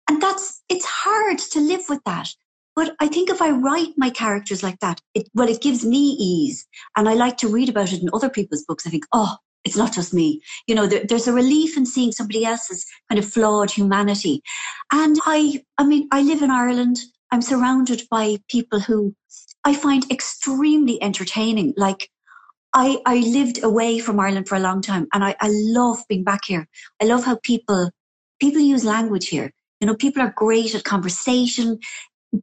and 0.09 0.21
that's, 0.21 0.61
it's 0.67 0.85
hard 0.85 1.37
to 1.37 1.59
live 1.59 1.83
with 1.89 2.03
that. 2.05 2.29
But 2.75 2.95
I 2.99 3.07
think 3.07 3.29
if 3.29 3.41
I 3.41 3.51
write 3.51 3.93
my 3.97 4.09
characters 4.09 4.63
like 4.63 4.79
that, 4.79 5.01
it, 5.13 5.27
well, 5.33 5.49
it 5.49 5.61
gives 5.61 5.85
me 5.85 6.15
ease. 6.19 6.65
And 6.95 7.07
I 7.07 7.13
like 7.13 7.37
to 7.37 7.49
read 7.49 7.69
about 7.69 7.91
it 7.91 8.01
in 8.01 8.09
other 8.13 8.29
people's 8.29 8.63
books. 8.63 8.87
I 8.87 8.89
think, 8.89 9.05
oh, 9.11 9.35
it's 9.63 9.77
not 9.77 9.93
just 9.93 10.13
me. 10.13 10.41
You 10.67 10.75
know, 10.75 10.87
there, 10.87 11.03
there's 11.07 11.27
a 11.27 11.33
relief 11.33 11.77
in 11.77 11.85
seeing 11.85 12.11
somebody 12.11 12.45
else's 12.45 12.85
kind 13.09 13.19
of 13.19 13.31
flawed 13.31 13.71
humanity. 13.71 14.41
And 14.91 15.17
I, 15.25 15.63
I 15.77 15.83
mean, 15.85 16.07
I 16.11 16.21
live 16.21 16.41
in 16.41 16.51
Ireland. 16.51 16.99
I'm 17.31 17.41
surrounded 17.41 18.03
by 18.09 18.37
people 18.49 18.79
who 18.79 19.15
I 19.63 19.75
find 19.75 20.09
extremely 20.11 21.01
entertaining. 21.01 21.73
Like, 21.77 22.09
I, 22.73 22.99
I 23.05 23.17
lived 23.19 23.63
away 23.63 23.99
from 23.99 24.19
Ireland 24.19 24.47
for 24.47 24.55
a 24.55 24.61
long 24.61 24.81
time 24.81 25.07
and 25.13 25.23
I, 25.23 25.35
I 25.41 25.49
love 25.51 25.99
being 26.07 26.23
back 26.23 26.45
here. 26.45 26.67
I 27.01 27.05
love 27.05 27.25
how 27.25 27.37
people, 27.43 27.91
people 28.39 28.61
use 28.61 28.85
language 28.85 29.27
here. 29.27 29.51
You 29.81 29.87
know, 29.87 29.95
people 29.95 30.21
are 30.21 30.33
great 30.37 30.73
at 30.73 30.83
conversation. 30.83 31.79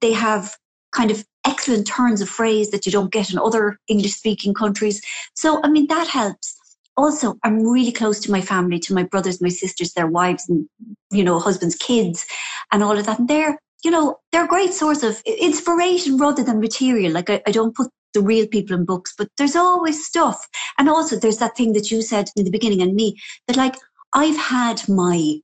They 0.02 0.12
have 0.12 0.54
kind 0.92 1.10
of 1.10 1.24
excellent 1.46 1.86
turns 1.86 2.20
of 2.20 2.28
phrase 2.28 2.70
that 2.70 2.84
you 2.84 2.92
don't 2.92 3.12
get 3.12 3.30
in 3.30 3.38
other 3.38 3.78
English 3.88 4.14
speaking 4.14 4.52
countries. 4.52 5.00
So, 5.34 5.60
I 5.64 5.70
mean, 5.70 5.86
that 5.88 6.08
helps 6.08 6.57
also 6.98 7.38
I'm 7.44 7.62
really 7.62 7.92
close 7.92 8.20
to 8.20 8.30
my 8.30 8.40
family, 8.40 8.78
to 8.80 8.94
my 8.94 9.04
brothers, 9.04 9.40
my 9.40 9.48
sisters, 9.48 9.92
their 9.92 10.08
wives 10.08 10.48
and, 10.48 10.68
you 11.10 11.24
know, 11.24 11.38
husbands, 11.38 11.76
kids 11.76 12.26
and 12.72 12.82
all 12.82 12.98
of 12.98 13.06
that. 13.06 13.20
And 13.20 13.28
they're, 13.28 13.58
you 13.84 13.90
know, 13.90 14.18
they're 14.32 14.44
a 14.44 14.48
great 14.48 14.74
source 14.74 15.02
of 15.02 15.22
inspiration 15.22 16.18
rather 16.18 16.42
than 16.42 16.60
material. 16.60 17.12
Like 17.12 17.30
I, 17.30 17.40
I 17.46 17.52
don't 17.52 17.74
put 17.74 17.88
the 18.14 18.20
real 18.20 18.46
people 18.48 18.76
in 18.76 18.84
books, 18.84 19.14
but 19.16 19.28
there's 19.38 19.54
always 19.54 20.04
stuff. 20.04 20.48
And 20.76 20.88
also 20.88 21.16
there's 21.16 21.38
that 21.38 21.56
thing 21.56 21.72
that 21.74 21.90
you 21.90 22.02
said 22.02 22.30
in 22.36 22.44
the 22.44 22.50
beginning 22.50 22.82
and 22.82 22.94
me 22.94 23.16
that 23.46 23.56
like 23.56 23.76
I've 24.12 24.36
had 24.36 24.86
my 24.88 25.36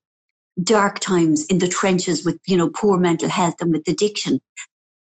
dark 0.63 0.99
times 0.99 1.47
in 1.47 1.59
the 1.59 1.69
trenches 1.69 2.25
with, 2.25 2.39
you 2.47 2.57
know, 2.57 2.69
poor 2.69 2.99
mental 2.99 3.29
health 3.29 3.57
and 3.61 3.73
with 3.73 3.87
addiction. 3.87 4.41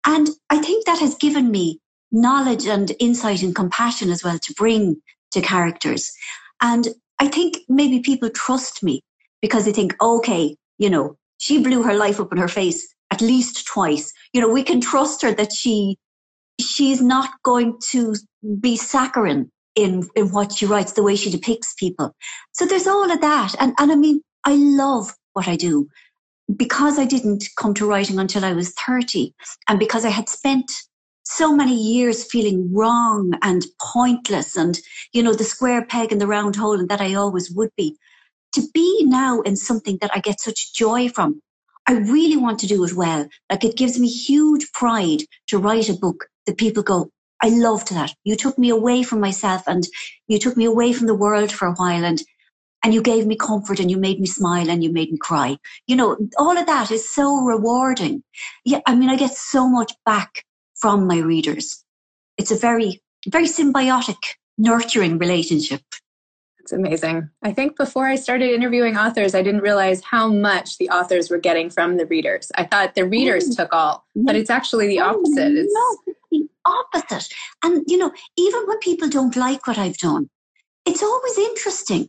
And 0.04 0.28
I 0.48 0.58
think 0.58 0.86
that 0.86 0.98
has 0.98 1.14
given 1.14 1.50
me 1.50 1.78
knowledge 2.10 2.66
and 2.66 2.90
insight 2.98 3.42
and 3.42 3.54
compassion 3.54 4.10
as 4.10 4.24
well 4.24 4.38
to 4.38 4.54
bring 4.54 5.00
to 5.32 5.40
characters. 5.40 6.12
And 6.62 6.88
I 7.18 7.28
think 7.28 7.58
maybe 7.68 8.00
people 8.00 8.30
trust 8.30 8.82
me 8.82 9.02
because 9.42 9.64
they 9.64 9.72
think, 9.72 9.94
okay, 10.02 10.56
you 10.78 10.90
know, 10.90 11.16
she 11.38 11.62
blew 11.62 11.82
her 11.82 11.94
life 11.94 12.20
up 12.20 12.32
in 12.32 12.38
her 12.38 12.48
face 12.48 12.94
at 13.10 13.20
least 13.20 13.66
twice. 13.66 14.12
You 14.32 14.40
know, 14.40 14.48
we 14.48 14.62
can 14.62 14.80
trust 14.80 15.22
her 15.22 15.32
that 15.34 15.52
she 15.52 15.96
she's 16.60 17.00
not 17.00 17.30
going 17.42 17.78
to 17.90 18.14
be 18.60 18.76
saccharine 18.76 19.50
in, 19.74 20.08
in 20.14 20.30
what 20.30 20.52
she 20.52 20.66
writes, 20.66 20.92
the 20.92 21.02
way 21.02 21.16
she 21.16 21.30
depicts 21.30 21.74
people. 21.74 22.14
So 22.52 22.66
there's 22.66 22.86
all 22.86 23.10
of 23.10 23.20
that. 23.20 23.54
And, 23.60 23.74
and 23.78 23.92
I 23.92 23.96
mean, 23.96 24.20
I 24.44 24.54
love 24.54 25.14
what 25.32 25.48
I 25.48 25.56
do 25.56 25.88
because 26.54 26.98
I 26.98 27.04
didn't 27.06 27.44
come 27.56 27.74
to 27.74 27.86
writing 27.86 28.18
until 28.18 28.44
I 28.44 28.52
was 28.52 28.72
30 28.74 29.34
and 29.68 29.78
because 29.78 30.04
I 30.04 30.10
had 30.10 30.28
spent 30.28 30.72
so 31.30 31.54
many 31.54 31.74
years 31.74 32.24
feeling 32.24 32.74
wrong 32.74 33.32
and 33.42 33.64
pointless 33.80 34.56
and, 34.56 34.78
you 35.12 35.22
know, 35.22 35.32
the 35.32 35.44
square 35.44 35.84
peg 35.84 36.10
in 36.10 36.18
the 36.18 36.26
round 36.26 36.56
hole 36.56 36.78
and 36.78 36.88
that 36.88 37.00
I 37.00 37.14
always 37.14 37.50
would 37.52 37.70
be. 37.76 37.96
To 38.54 38.62
be 38.74 39.04
now 39.04 39.40
in 39.42 39.56
something 39.56 39.98
that 40.00 40.10
I 40.12 40.18
get 40.18 40.40
such 40.40 40.74
joy 40.74 41.08
from, 41.08 41.40
I 41.86 41.92
really 41.92 42.36
want 42.36 42.58
to 42.60 42.66
do 42.66 42.84
it 42.84 42.94
well. 42.94 43.28
Like 43.48 43.64
it 43.64 43.76
gives 43.76 43.98
me 43.98 44.08
huge 44.08 44.72
pride 44.72 45.20
to 45.48 45.58
write 45.58 45.88
a 45.88 45.94
book 45.94 46.26
that 46.46 46.58
people 46.58 46.82
go, 46.82 47.10
I 47.40 47.48
loved 47.50 47.92
that. 47.94 48.12
You 48.24 48.34
took 48.34 48.58
me 48.58 48.68
away 48.68 49.04
from 49.04 49.20
myself 49.20 49.62
and 49.68 49.86
you 50.26 50.38
took 50.38 50.56
me 50.56 50.64
away 50.64 50.92
from 50.92 51.06
the 51.06 51.14
world 51.14 51.52
for 51.52 51.68
a 51.68 51.74
while 51.74 52.04
and 52.04 52.22
and 52.82 52.94
you 52.94 53.02
gave 53.02 53.26
me 53.26 53.36
comfort 53.36 53.78
and 53.78 53.90
you 53.90 53.98
made 53.98 54.18
me 54.20 54.26
smile 54.26 54.70
and 54.70 54.82
you 54.82 54.90
made 54.90 55.12
me 55.12 55.18
cry. 55.18 55.58
You 55.86 55.96
know, 55.96 56.16
all 56.38 56.56
of 56.56 56.64
that 56.66 56.90
is 56.90 57.12
so 57.12 57.36
rewarding. 57.36 58.22
Yeah, 58.64 58.80
I 58.86 58.94
mean, 58.94 59.10
I 59.10 59.16
get 59.16 59.34
so 59.34 59.68
much 59.68 59.92
back 60.06 60.44
from 60.80 61.06
my 61.06 61.18
readers. 61.18 61.84
It's 62.38 62.50
a 62.50 62.56
very, 62.56 63.02
very 63.28 63.46
symbiotic, 63.46 64.16
nurturing 64.58 65.18
relationship. 65.18 65.82
It's 66.60 66.72
amazing. 66.72 67.30
I 67.42 67.52
think 67.52 67.76
before 67.76 68.06
I 68.06 68.16
started 68.16 68.50
interviewing 68.50 68.96
authors, 68.96 69.34
I 69.34 69.42
didn't 69.42 69.62
realize 69.62 70.02
how 70.04 70.28
much 70.28 70.78
the 70.78 70.88
authors 70.90 71.30
were 71.30 71.38
getting 71.38 71.70
from 71.70 71.96
the 71.96 72.06
readers. 72.06 72.52
I 72.54 72.64
thought 72.64 72.94
the 72.94 73.06
readers 73.06 73.48
oh, 73.50 73.54
took 73.54 73.72
all, 73.72 74.04
but 74.14 74.34
mm. 74.34 74.38
it's 74.38 74.50
actually 74.50 74.88
the 74.88 75.00
oh, 75.00 75.10
opposite. 75.10 75.52
It's 75.56 75.72
no, 75.74 76.14
the 76.30 76.48
opposite. 76.64 77.32
And, 77.64 77.82
you 77.86 77.98
know, 77.98 78.12
even 78.36 78.62
when 78.66 78.78
people 78.78 79.08
don't 79.08 79.36
like 79.36 79.66
what 79.66 79.78
I've 79.78 79.98
done, 79.98 80.28
it's 80.86 81.02
always 81.02 81.38
interesting, 81.38 82.08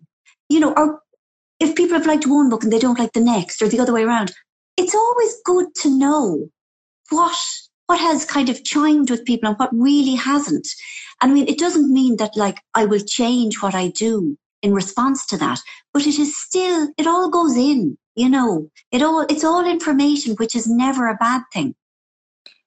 you 0.49 0.59
know, 0.59 0.73
or 0.75 1.01
if 1.59 1.75
people 1.75 1.97
have 1.97 2.07
liked 2.07 2.27
one 2.27 2.49
book 2.49 2.63
and 2.63 2.71
they 2.71 2.79
don't 2.79 2.99
like 2.99 3.13
the 3.13 3.19
next 3.21 3.61
or 3.61 3.67
the 3.67 3.79
other 3.79 3.93
way 3.93 4.03
around, 4.03 4.31
it's 4.77 4.95
always 4.95 5.35
good 5.45 5.67
to 5.81 5.89
know 5.89 6.49
what 7.09 7.37
what 7.91 7.99
has 7.99 8.23
kind 8.23 8.47
of 8.47 8.63
chimed 8.63 9.09
with 9.09 9.25
people 9.25 9.49
and 9.49 9.59
what 9.59 9.69
really 9.73 10.15
hasn't. 10.15 10.65
I 11.19 11.27
mean, 11.27 11.45
it 11.49 11.57
doesn't 11.57 11.91
mean 11.91 12.15
that 12.17 12.37
like 12.37 12.61
I 12.73 12.85
will 12.85 13.01
change 13.01 13.61
what 13.61 13.75
I 13.75 13.89
do 13.89 14.37
in 14.61 14.73
response 14.73 15.25
to 15.25 15.37
that, 15.39 15.59
but 15.93 16.07
it 16.07 16.17
is 16.17 16.37
still, 16.37 16.87
it 16.97 17.05
all 17.05 17.29
goes 17.29 17.57
in, 17.57 17.97
you 18.15 18.29
know, 18.29 18.69
it 18.93 19.01
all, 19.01 19.25
it's 19.29 19.43
all 19.43 19.69
information, 19.69 20.35
which 20.35 20.55
is 20.55 20.69
never 20.69 21.09
a 21.09 21.17
bad 21.17 21.41
thing. 21.51 21.75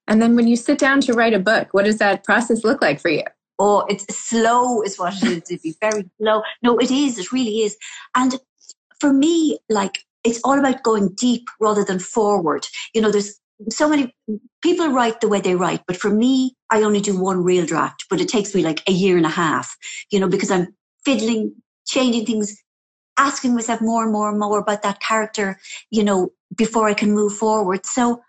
And 0.07 0.21
then 0.21 0.37
when 0.37 0.47
you 0.47 0.57
sit 0.57 0.79
down 0.79 1.01
to 1.01 1.15
write 1.15 1.33
a 1.33 1.39
book, 1.39 1.69
what 1.73 1.87
does 1.87 1.97
that 2.01 2.25
process 2.25 2.63
look 2.63 2.83
like 2.83 3.01
for 3.01 3.09
you? 3.09 3.25
Oh, 3.59 3.87
it's 3.89 4.05
slow 4.15 4.83
is 4.83 4.99
what 4.99 5.15
it 5.23 5.23
is. 5.23 5.51
It'd 5.51 5.63
be 5.63 5.75
very 5.81 6.05
slow. 6.21 6.43
No, 6.63 6.77
it 6.77 6.91
is. 6.91 7.19
It 7.19 7.33
really 7.33 7.63
is. 7.63 7.79
And 8.15 8.39
for 9.01 9.11
me, 9.11 9.59
like, 9.71 10.01
it's 10.23 10.41
all 10.45 10.59
about 10.59 10.83
going 10.83 11.15
deep 11.15 11.49
rather 11.61 11.83
than 11.83 11.99
forward. 11.99 12.67
You 12.95 13.01
know, 13.01 13.11
there's 13.11 13.41
so 13.71 13.89
many 13.89 14.15
people 14.63 14.89
write 14.89 15.21
the 15.21 15.29
way 15.29 15.41
they 15.41 15.55
write, 15.55 15.83
but 15.87 15.97
for 15.97 16.11
me, 16.11 16.55
I 16.71 16.83
only 16.83 17.01
do 17.01 17.19
one 17.19 17.43
real 17.43 17.67
draft, 17.67 18.05
but 18.11 18.21
it 18.21 18.29
takes 18.29 18.55
me 18.55 18.63
like 18.63 18.83
a 18.89 18.93
year 18.93 19.17
and 19.17 19.27
a 19.27 19.31
half, 19.31 19.77
you 20.11 20.21
know, 20.21 20.29
because 20.29 20.51
I'm 20.51 20.75
fiddling, 21.05 21.55
changing 21.87 22.27
things, 22.27 22.57
asking 23.19 23.55
myself 23.55 23.81
more 23.81 24.03
and 24.03 24.13
more 24.13 24.29
and 24.29 24.39
more 24.39 24.59
about 24.59 24.83
that 24.83 25.01
character, 25.01 25.59
you 25.91 26.03
know, 26.03 26.31
before 26.57 26.89
I 26.89 26.95
can 26.95 27.13
move 27.13 27.35
forward. 27.35 27.87
So 27.87 28.23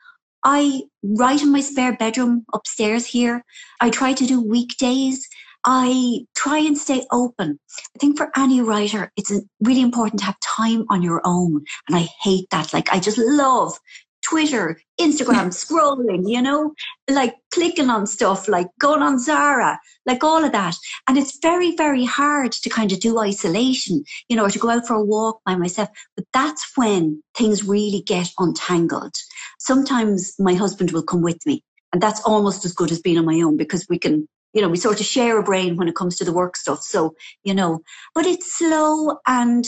I 0.44 0.84
write 1.04 1.42
in 1.42 1.52
my 1.52 1.62
spare 1.62 1.96
bedroom 1.96 2.46
upstairs 2.54 3.06
here. 3.06 3.44
I 3.82 3.90
try 3.90 4.14
to 4.14 4.26
do 4.26 4.42
weekdays. 4.42 5.28
I 5.66 6.20
try 6.36 6.60
and 6.60 6.78
stay 6.78 7.08
open. 7.12 7.60
I 7.96 8.00
think 8.00 8.18
for 8.18 8.30
any 8.38 8.62
writer, 8.62 9.12
it's 9.18 9.34
really 9.62 9.82
important 9.82 10.20
to 10.20 10.26
have 10.26 10.40
time 10.40 10.86
on 10.90 11.02
your 11.02 11.22
own. 11.26 11.64
And 11.88 11.98
I 11.98 12.08
hate 12.22 12.46
that. 12.52 12.72
Like, 12.72 12.94
I 12.94 13.00
just 13.00 13.18
love 13.18 13.80
Twitter, 14.26 14.80
Instagram, 15.00 15.48
scrolling, 15.54 16.28
you 16.28 16.42
know, 16.42 16.74
like 17.10 17.36
clicking 17.54 17.90
on 17.90 18.08
stuff, 18.08 18.48
like 18.48 18.68
going 18.80 19.02
on 19.02 19.20
Zara, 19.20 19.80
like 20.06 20.24
all 20.24 20.44
of 20.44 20.52
that. 20.52 20.76
And 21.08 21.18
it's 21.18 21.38
very, 21.42 21.76
very 21.76 22.06
hard 22.06 22.52
to 22.54 22.70
kind 22.70 22.92
of 22.92 23.00
do 23.00 23.20
isolation, 23.20 24.04
you 24.28 24.36
know, 24.36 24.46
or 24.46 24.50
to 24.50 24.60
go 24.60 24.72
out 24.72 24.88
for 24.88 24.96
a 24.96 25.04
walk 25.04 25.42
by 25.46 25.56
myself. 25.56 25.90
But 26.16 26.26
that's 26.34 26.72
when 26.76 27.22
things 27.36 27.64
really 27.64 28.02
get 28.02 28.30
untangled. 28.40 29.16
Sometimes 29.60 30.34
my 30.40 30.56
husband 30.56 30.92
will 30.92 31.04
come 31.04 31.22
with 31.22 31.46
me, 31.46 31.64
and 31.94 32.02
that's 32.02 32.22
almost 32.22 32.66
as 32.66 32.74
good 32.74 32.92
as 32.92 33.02
being 33.02 33.20
on 33.20 33.26
my 33.26 33.42
own 33.42 33.58
because 33.58 33.86
we 33.90 34.00
can 34.00 34.28
you 34.54 34.62
know, 34.62 34.70
we 34.70 34.78
sort 34.78 35.02
of 35.02 35.06
share 35.06 35.38
a 35.38 35.44
brain 35.44 35.76
when 35.76 35.90
it 35.90 35.98
comes 35.98 36.16
to 36.16 36.24
the 36.24 36.32
work 36.32 36.56
stuff. 36.56 36.82
So, 36.82 37.14
you 37.44 37.54
know, 37.54 37.82
but 38.14 38.26
it's 38.26 38.58
slow 38.58 39.18
and, 39.28 39.68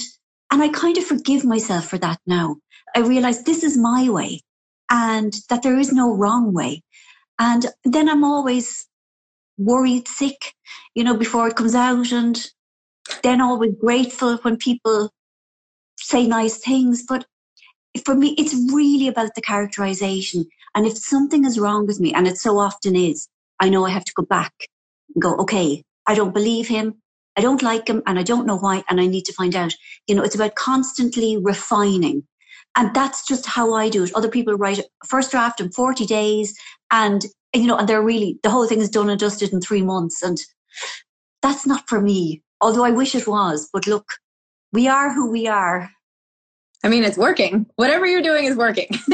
and 0.49 0.63
I 0.63 0.69
kind 0.69 0.97
of 0.97 1.03
forgive 1.03 1.43
myself 1.43 1.89
for 1.89 1.97
that 1.97 2.19
now. 2.25 2.55
I 2.95 2.99
realize 2.99 3.43
this 3.43 3.63
is 3.63 3.77
my 3.77 4.09
way 4.09 4.43
and 4.89 5.33
that 5.49 5.63
there 5.63 5.77
is 5.77 5.91
no 5.91 6.13
wrong 6.13 6.53
way. 6.53 6.83
And 7.39 7.65
then 7.83 8.09
I'm 8.09 8.23
always 8.23 8.87
worried 9.57 10.07
sick, 10.07 10.53
you 10.95 11.03
know, 11.03 11.17
before 11.17 11.47
it 11.47 11.55
comes 11.55 11.75
out 11.75 12.11
and 12.11 12.39
then 13.23 13.41
always 13.41 13.73
grateful 13.79 14.37
when 14.37 14.57
people 14.57 15.11
say 15.99 16.27
nice 16.27 16.57
things. 16.57 17.03
But 17.07 17.25
for 18.05 18.15
me, 18.15 18.35
it's 18.37 18.53
really 18.73 19.07
about 19.07 19.35
the 19.35 19.41
characterization. 19.41 20.45
And 20.75 20.85
if 20.85 20.97
something 20.97 21.45
is 21.45 21.59
wrong 21.59 21.87
with 21.87 21.99
me, 21.99 22.13
and 22.13 22.27
it 22.27 22.37
so 22.37 22.57
often 22.59 22.95
is, 22.95 23.27
I 23.59 23.69
know 23.69 23.85
I 23.85 23.89
have 23.89 24.05
to 24.05 24.13
go 24.15 24.23
back 24.23 24.53
and 25.13 25.21
go, 25.21 25.35
okay, 25.37 25.83
I 26.05 26.15
don't 26.15 26.33
believe 26.33 26.67
him. 26.67 27.01
I 27.35 27.41
don't 27.41 27.61
like 27.61 27.87
him 27.87 28.01
and 28.07 28.17
I 28.17 28.23
don't 28.23 28.47
know 28.47 28.57
why. 28.57 28.83
And 28.89 28.99
I 28.99 29.07
need 29.07 29.25
to 29.25 29.33
find 29.33 29.55
out, 29.55 29.73
you 30.07 30.15
know, 30.15 30.23
it's 30.23 30.35
about 30.35 30.55
constantly 30.55 31.37
refining 31.37 32.27
and 32.77 32.93
that's 32.93 33.25
just 33.25 33.45
how 33.45 33.73
I 33.73 33.89
do 33.89 34.03
it. 34.03 34.13
Other 34.13 34.29
people 34.29 34.53
write 34.53 34.79
first 35.05 35.31
draft 35.31 35.59
in 35.59 35.71
40 35.71 36.05
days 36.05 36.55
and, 36.91 37.25
you 37.53 37.65
know, 37.65 37.75
and 37.75 37.89
they're 37.89 38.03
really, 38.03 38.39
the 38.43 38.51
whole 38.51 38.67
thing 38.67 38.79
is 38.79 38.89
done 38.89 39.09
and 39.09 39.19
dusted 39.19 39.51
in 39.51 39.59
three 39.59 39.81
months. 39.81 40.21
And 40.21 40.39
that's 41.41 41.65
not 41.65 41.89
for 41.89 41.99
me, 41.99 42.43
although 42.61 42.85
I 42.85 42.91
wish 42.91 43.15
it 43.15 43.27
was. 43.27 43.67
But 43.73 43.87
look, 43.87 44.05
we 44.71 44.87
are 44.87 45.11
who 45.11 45.31
we 45.31 45.47
are. 45.47 45.89
I 46.83 46.89
mean, 46.89 47.03
it's 47.03 47.17
working. 47.17 47.65
Whatever 47.77 48.05
you're 48.05 48.21
doing 48.21 48.45
is 48.45 48.55
working. 48.55 48.89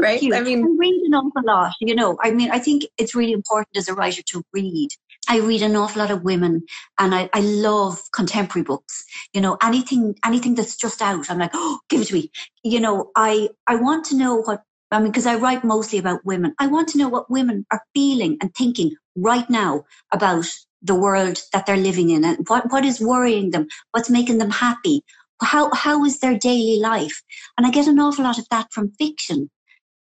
right? 0.00 0.20
You. 0.20 0.34
I 0.34 0.40
mean, 0.40 0.64
I 0.64 0.76
read 0.78 1.02
an 1.04 1.14
awful 1.14 1.42
lot. 1.44 1.74
You 1.80 1.94
know, 1.94 2.18
I 2.22 2.32
mean, 2.32 2.50
I 2.50 2.58
think 2.58 2.86
it's 2.98 3.14
really 3.14 3.32
important 3.32 3.76
as 3.76 3.88
a 3.88 3.94
writer 3.94 4.22
to 4.22 4.42
read. 4.52 4.88
I 5.28 5.38
read 5.38 5.62
an 5.62 5.76
awful 5.76 6.02
lot 6.02 6.10
of 6.10 6.22
women 6.22 6.62
and 6.98 7.14
I, 7.14 7.28
I 7.32 7.40
love 7.40 8.00
contemporary 8.12 8.64
books. 8.64 9.04
You 9.32 9.40
know, 9.40 9.56
anything, 9.62 10.14
anything 10.24 10.54
that's 10.54 10.76
just 10.76 11.00
out, 11.02 11.30
I'm 11.30 11.38
like, 11.38 11.52
oh, 11.54 11.78
give 11.88 12.00
it 12.00 12.08
to 12.08 12.14
me. 12.14 12.30
You 12.64 12.80
know, 12.80 13.10
I, 13.16 13.50
I 13.66 13.76
want 13.76 14.06
to 14.06 14.16
know 14.16 14.36
what, 14.36 14.62
I 14.90 14.98
mean, 14.98 15.12
because 15.12 15.26
I 15.26 15.36
write 15.36 15.62
mostly 15.62 15.98
about 15.98 16.24
women. 16.24 16.54
I 16.58 16.66
want 16.66 16.88
to 16.88 16.98
know 16.98 17.08
what 17.08 17.30
women 17.30 17.64
are 17.70 17.82
feeling 17.94 18.38
and 18.40 18.52
thinking 18.54 18.92
right 19.16 19.48
now 19.48 19.84
about 20.12 20.46
the 20.82 20.94
world 20.94 21.40
that 21.52 21.66
they're 21.66 21.76
living 21.76 22.10
in 22.10 22.24
and 22.24 22.48
what, 22.48 22.72
what 22.72 22.84
is 22.84 23.00
worrying 23.00 23.50
them, 23.50 23.68
what's 23.92 24.10
making 24.10 24.38
them 24.38 24.50
happy, 24.50 25.04
how, 25.42 25.72
how 25.72 26.04
is 26.04 26.18
their 26.18 26.38
daily 26.38 26.80
life? 26.80 27.22
And 27.56 27.66
I 27.66 27.70
get 27.70 27.86
an 27.86 28.00
awful 28.00 28.24
lot 28.24 28.38
of 28.38 28.48
that 28.50 28.72
from 28.72 28.92
fiction, 28.98 29.50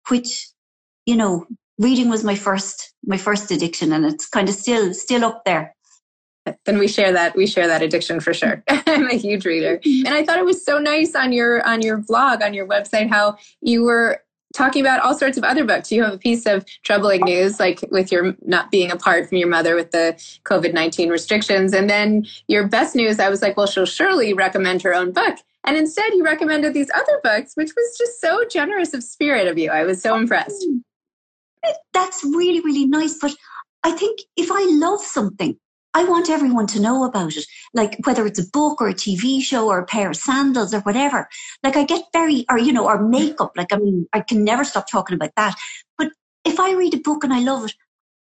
which, 0.08 0.48
you 1.04 1.16
know, 1.16 1.46
reading 1.78 2.08
was 2.08 2.24
my 2.24 2.34
first 2.34 2.92
my 3.04 3.16
first 3.16 3.50
addiction 3.50 3.92
and 3.92 4.04
it's 4.04 4.26
kind 4.26 4.48
of 4.48 4.54
still 4.54 4.92
still 4.94 5.24
up 5.24 5.44
there. 5.44 5.74
Then 6.64 6.78
we 6.78 6.86
share 6.86 7.12
that 7.12 7.36
we 7.36 7.46
share 7.46 7.66
that 7.66 7.82
addiction 7.82 8.20
for 8.20 8.32
sure. 8.32 8.62
I'm 8.68 9.10
a 9.10 9.14
huge 9.14 9.44
reader. 9.44 9.80
And 9.84 10.08
i 10.08 10.24
thought 10.24 10.38
it 10.38 10.44
was 10.44 10.64
so 10.64 10.78
nice 10.78 11.14
on 11.14 11.32
your 11.32 11.66
on 11.66 11.82
your 11.82 11.98
blog 11.98 12.42
on 12.42 12.54
your 12.54 12.66
website 12.66 13.08
how 13.08 13.36
you 13.60 13.82
were 13.82 14.22
talking 14.54 14.80
about 14.80 15.00
all 15.00 15.14
sorts 15.14 15.36
of 15.36 15.44
other 15.44 15.64
books. 15.64 15.92
You 15.92 16.02
have 16.04 16.14
a 16.14 16.18
piece 16.18 16.46
of 16.46 16.64
troubling 16.82 17.20
news 17.22 17.60
like 17.60 17.80
with 17.90 18.10
your 18.10 18.34
not 18.42 18.70
being 18.70 18.90
apart 18.90 19.28
from 19.28 19.38
your 19.38 19.48
mother 19.48 19.74
with 19.74 19.90
the 19.90 20.14
covid-19 20.44 21.10
restrictions 21.10 21.74
and 21.74 21.90
then 21.90 22.26
your 22.48 22.66
best 22.66 22.94
news 22.94 23.18
i 23.18 23.28
was 23.28 23.42
like 23.42 23.56
well 23.56 23.66
she'll 23.66 23.84
surely 23.84 24.32
recommend 24.32 24.82
her 24.82 24.94
own 24.94 25.12
book. 25.12 25.36
And 25.64 25.76
instead 25.76 26.14
you 26.14 26.24
recommended 26.24 26.74
these 26.74 26.90
other 26.94 27.20
books 27.22 27.52
which 27.54 27.72
was 27.76 27.98
just 27.98 28.20
so 28.20 28.44
generous 28.50 28.94
of 28.94 29.02
spirit 29.02 29.46
of 29.46 29.58
you. 29.58 29.70
I 29.70 29.82
was 29.82 30.00
so 30.00 30.16
impressed 30.16 30.64
that's 31.92 32.24
really, 32.24 32.60
really 32.60 32.86
nice. 32.86 33.18
But 33.18 33.34
I 33.82 33.92
think 33.92 34.20
if 34.36 34.50
I 34.50 34.66
love 34.70 35.00
something, 35.00 35.58
I 35.94 36.04
want 36.04 36.28
everyone 36.28 36.66
to 36.68 36.80
know 36.80 37.04
about 37.04 37.36
it. 37.36 37.46
Like 37.72 37.96
whether 38.04 38.26
it's 38.26 38.38
a 38.38 38.50
book 38.50 38.80
or 38.82 38.88
a 38.88 38.94
TV 38.94 39.40
show 39.40 39.68
or 39.68 39.78
a 39.78 39.86
pair 39.86 40.10
of 40.10 40.16
sandals 40.16 40.74
or 40.74 40.80
whatever. 40.80 41.26
Like 41.62 41.76
I 41.76 41.84
get 41.84 42.04
very, 42.12 42.44
or, 42.50 42.58
you 42.58 42.72
know, 42.72 42.86
or 42.86 43.02
makeup. 43.02 43.52
Like, 43.56 43.72
I 43.72 43.78
mean, 43.78 44.06
I 44.12 44.20
can 44.20 44.44
never 44.44 44.64
stop 44.64 44.90
talking 44.90 45.14
about 45.14 45.30
that. 45.36 45.56
But 45.96 46.08
if 46.44 46.60
I 46.60 46.74
read 46.74 46.94
a 46.94 46.98
book 46.98 47.24
and 47.24 47.32
I 47.32 47.40
love 47.40 47.64
it, 47.64 47.74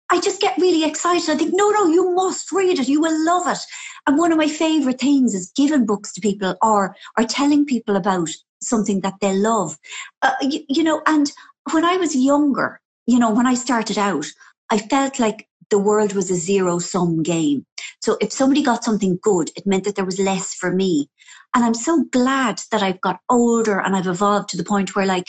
I 0.09 0.19
just 0.21 0.41
get 0.41 0.57
really 0.57 0.85
excited. 0.87 1.29
I 1.29 1.35
think, 1.35 1.51
no, 1.53 1.69
no, 1.69 1.87
you 1.87 2.15
must 2.15 2.51
read 2.51 2.79
it. 2.79 2.87
You 2.87 3.01
will 3.01 3.25
love 3.25 3.47
it. 3.47 3.59
And 4.07 4.17
one 4.17 4.31
of 4.31 4.37
my 4.37 4.47
favorite 4.47 4.99
things 4.99 5.35
is 5.35 5.51
giving 5.55 5.85
books 5.85 6.13
to 6.13 6.21
people 6.21 6.55
or, 6.61 6.95
or 7.17 7.25
telling 7.25 7.65
people 7.65 7.95
about 7.95 8.29
something 8.61 9.01
that 9.01 9.15
they 9.21 9.33
love. 9.33 9.77
Uh, 10.21 10.31
you, 10.41 10.61
you 10.69 10.83
know, 10.83 11.01
and 11.05 11.31
when 11.71 11.85
I 11.85 11.97
was 11.97 12.15
younger, 12.15 12.81
you 13.09 13.17
know, 13.17 13.31
when 13.31 13.47
I 13.47 13.55
started 13.55 13.97
out, 13.97 14.27
I 14.69 14.77
felt 14.77 15.19
like 15.19 15.47
the 15.71 15.79
world 15.79 16.13
was 16.13 16.29
a 16.29 16.35
zero 16.35 16.77
sum 16.77 17.23
game. 17.23 17.65
So 18.01 18.17
if 18.21 18.31
somebody 18.31 18.61
got 18.61 18.83
something 18.83 19.17
good, 19.23 19.49
it 19.55 19.65
meant 19.65 19.85
that 19.85 19.95
there 19.95 20.05
was 20.05 20.19
less 20.19 20.53
for 20.53 20.71
me. 20.71 21.09
And 21.55 21.65
I'm 21.65 21.73
so 21.73 22.03
glad 22.11 22.61
that 22.71 22.83
I've 22.83 23.01
got 23.01 23.19
older 23.27 23.79
and 23.79 23.95
I've 23.95 24.05
evolved 24.05 24.49
to 24.49 24.57
the 24.57 24.63
point 24.63 24.95
where 24.95 25.07
like, 25.07 25.25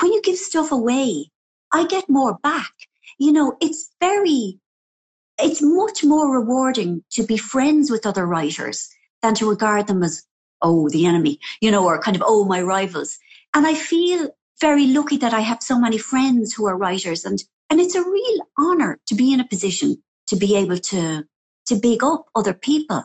when 0.00 0.12
you 0.12 0.20
give 0.20 0.36
stuff 0.36 0.72
away, 0.72 1.30
I 1.72 1.86
get 1.86 2.10
more 2.10 2.36
back. 2.42 2.72
You 3.20 3.30
know, 3.30 3.56
it's 3.60 3.90
very, 4.00 4.58
it's 5.38 5.62
much 5.62 6.02
more 6.02 6.40
rewarding 6.40 7.04
to 7.12 7.24
be 7.24 7.36
friends 7.36 7.88
with 7.88 8.04
other 8.04 8.26
writers 8.26 8.88
than 9.22 9.36
to 9.36 9.48
regard 9.48 9.86
them 9.86 10.02
as, 10.02 10.24
oh, 10.60 10.88
the 10.88 11.06
enemy, 11.06 11.38
you 11.60 11.70
know, 11.70 11.84
or 11.84 12.02
kind 12.02 12.16
of, 12.16 12.24
oh, 12.26 12.44
my 12.44 12.60
rivals. 12.60 13.16
And 13.54 13.64
I 13.64 13.74
feel 13.74 14.28
very 14.62 14.86
lucky 14.86 15.16
that 15.16 15.34
I 15.34 15.40
have 15.40 15.60
so 15.60 15.76
many 15.76 15.98
friends 15.98 16.54
who 16.54 16.66
are 16.66 16.78
writers 16.78 17.24
and, 17.24 17.42
and 17.68 17.80
it's 17.80 17.96
a 17.96 18.08
real 18.08 18.38
honor 18.56 19.00
to 19.08 19.14
be 19.16 19.32
in 19.34 19.40
a 19.40 19.48
position 19.48 20.00
to 20.28 20.36
be 20.36 20.56
able 20.56 20.78
to, 20.78 21.24
to 21.66 21.74
big 21.74 22.04
up 22.04 22.26
other 22.36 22.54
people, 22.54 23.02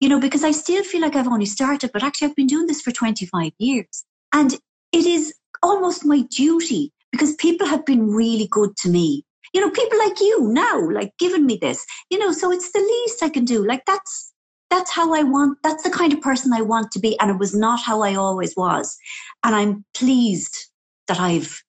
you 0.00 0.08
know, 0.08 0.18
because 0.18 0.42
I 0.42 0.50
still 0.50 0.82
feel 0.82 1.02
like 1.02 1.14
I've 1.14 1.28
only 1.28 1.46
started, 1.46 1.92
but 1.92 2.02
actually 2.02 2.28
I've 2.28 2.36
been 2.36 2.48
doing 2.48 2.66
this 2.66 2.82
for 2.82 2.90
25 2.90 3.52
years 3.58 4.04
and 4.32 4.54
it 4.90 5.06
is 5.06 5.32
almost 5.62 6.04
my 6.04 6.22
duty 6.22 6.92
because 7.12 7.36
people 7.36 7.68
have 7.68 7.86
been 7.86 8.10
really 8.10 8.48
good 8.50 8.76
to 8.78 8.88
me. 8.88 9.24
You 9.54 9.60
know, 9.60 9.70
people 9.70 9.98
like 10.00 10.20
you 10.20 10.48
now, 10.48 10.90
like 10.90 11.12
giving 11.20 11.46
me 11.46 11.56
this, 11.56 11.86
you 12.10 12.18
know, 12.18 12.32
so 12.32 12.50
it's 12.50 12.72
the 12.72 12.80
least 12.80 13.22
I 13.22 13.28
can 13.28 13.44
do. 13.44 13.64
Like 13.64 13.84
that's, 13.86 14.32
that's 14.70 14.90
how 14.90 15.14
I 15.14 15.22
want, 15.22 15.58
that's 15.62 15.84
the 15.84 15.90
kind 15.90 16.12
of 16.12 16.20
person 16.20 16.52
I 16.52 16.62
want 16.62 16.90
to 16.90 16.98
be. 16.98 17.16
And 17.20 17.30
it 17.30 17.38
was 17.38 17.54
not 17.54 17.78
how 17.80 18.02
I 18.02 18.16
always 18.16 18.54
was. 18.56 18.98
And 19.44 19.54
I'm 19.54 19.84
pleased 19.94 20.68
that 21.08 21.20
I've 21.20 21.62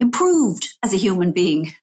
improved 0.00 0.68
as 0.82 0.92
a 0.92 0.96
human 0.96 1.32
being. 1.32 1.74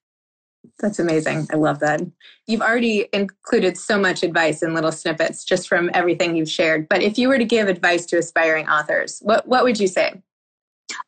That's 0.80 0.98
amazing. 0.98 1.48
I 1.52 1.56
love 1.56 1.80
that. 1.80 2.02
You've 2.46 2.60
already 2.60 3.08
included 3.12 3.76
so 3.76 3.98
much 3.98 4.22
advice 4.22 4.62
in 4.62 4.74
little 4.74 4.92
snippets 4.92 5.44
just 5.44 5.68
from 5.68 5.90
everything 5.94 6.36
you've 6.36 6.50
shared. 6.50 6.88
But 6.88 7.02
if 7.02 7.18
you 7.18 7.28
were 7.28 7.38
to 7.38 7.44
give 7.44 7.68
advice 7.68 8.06
to 8.06 8.18
aspiring 8.18 8.68
authors, 8.68 9.20
what, 9.22 9.46
what 9.46 9.64
would 9.64 9.80
you 9.80 9.86
say? 9.86 10.22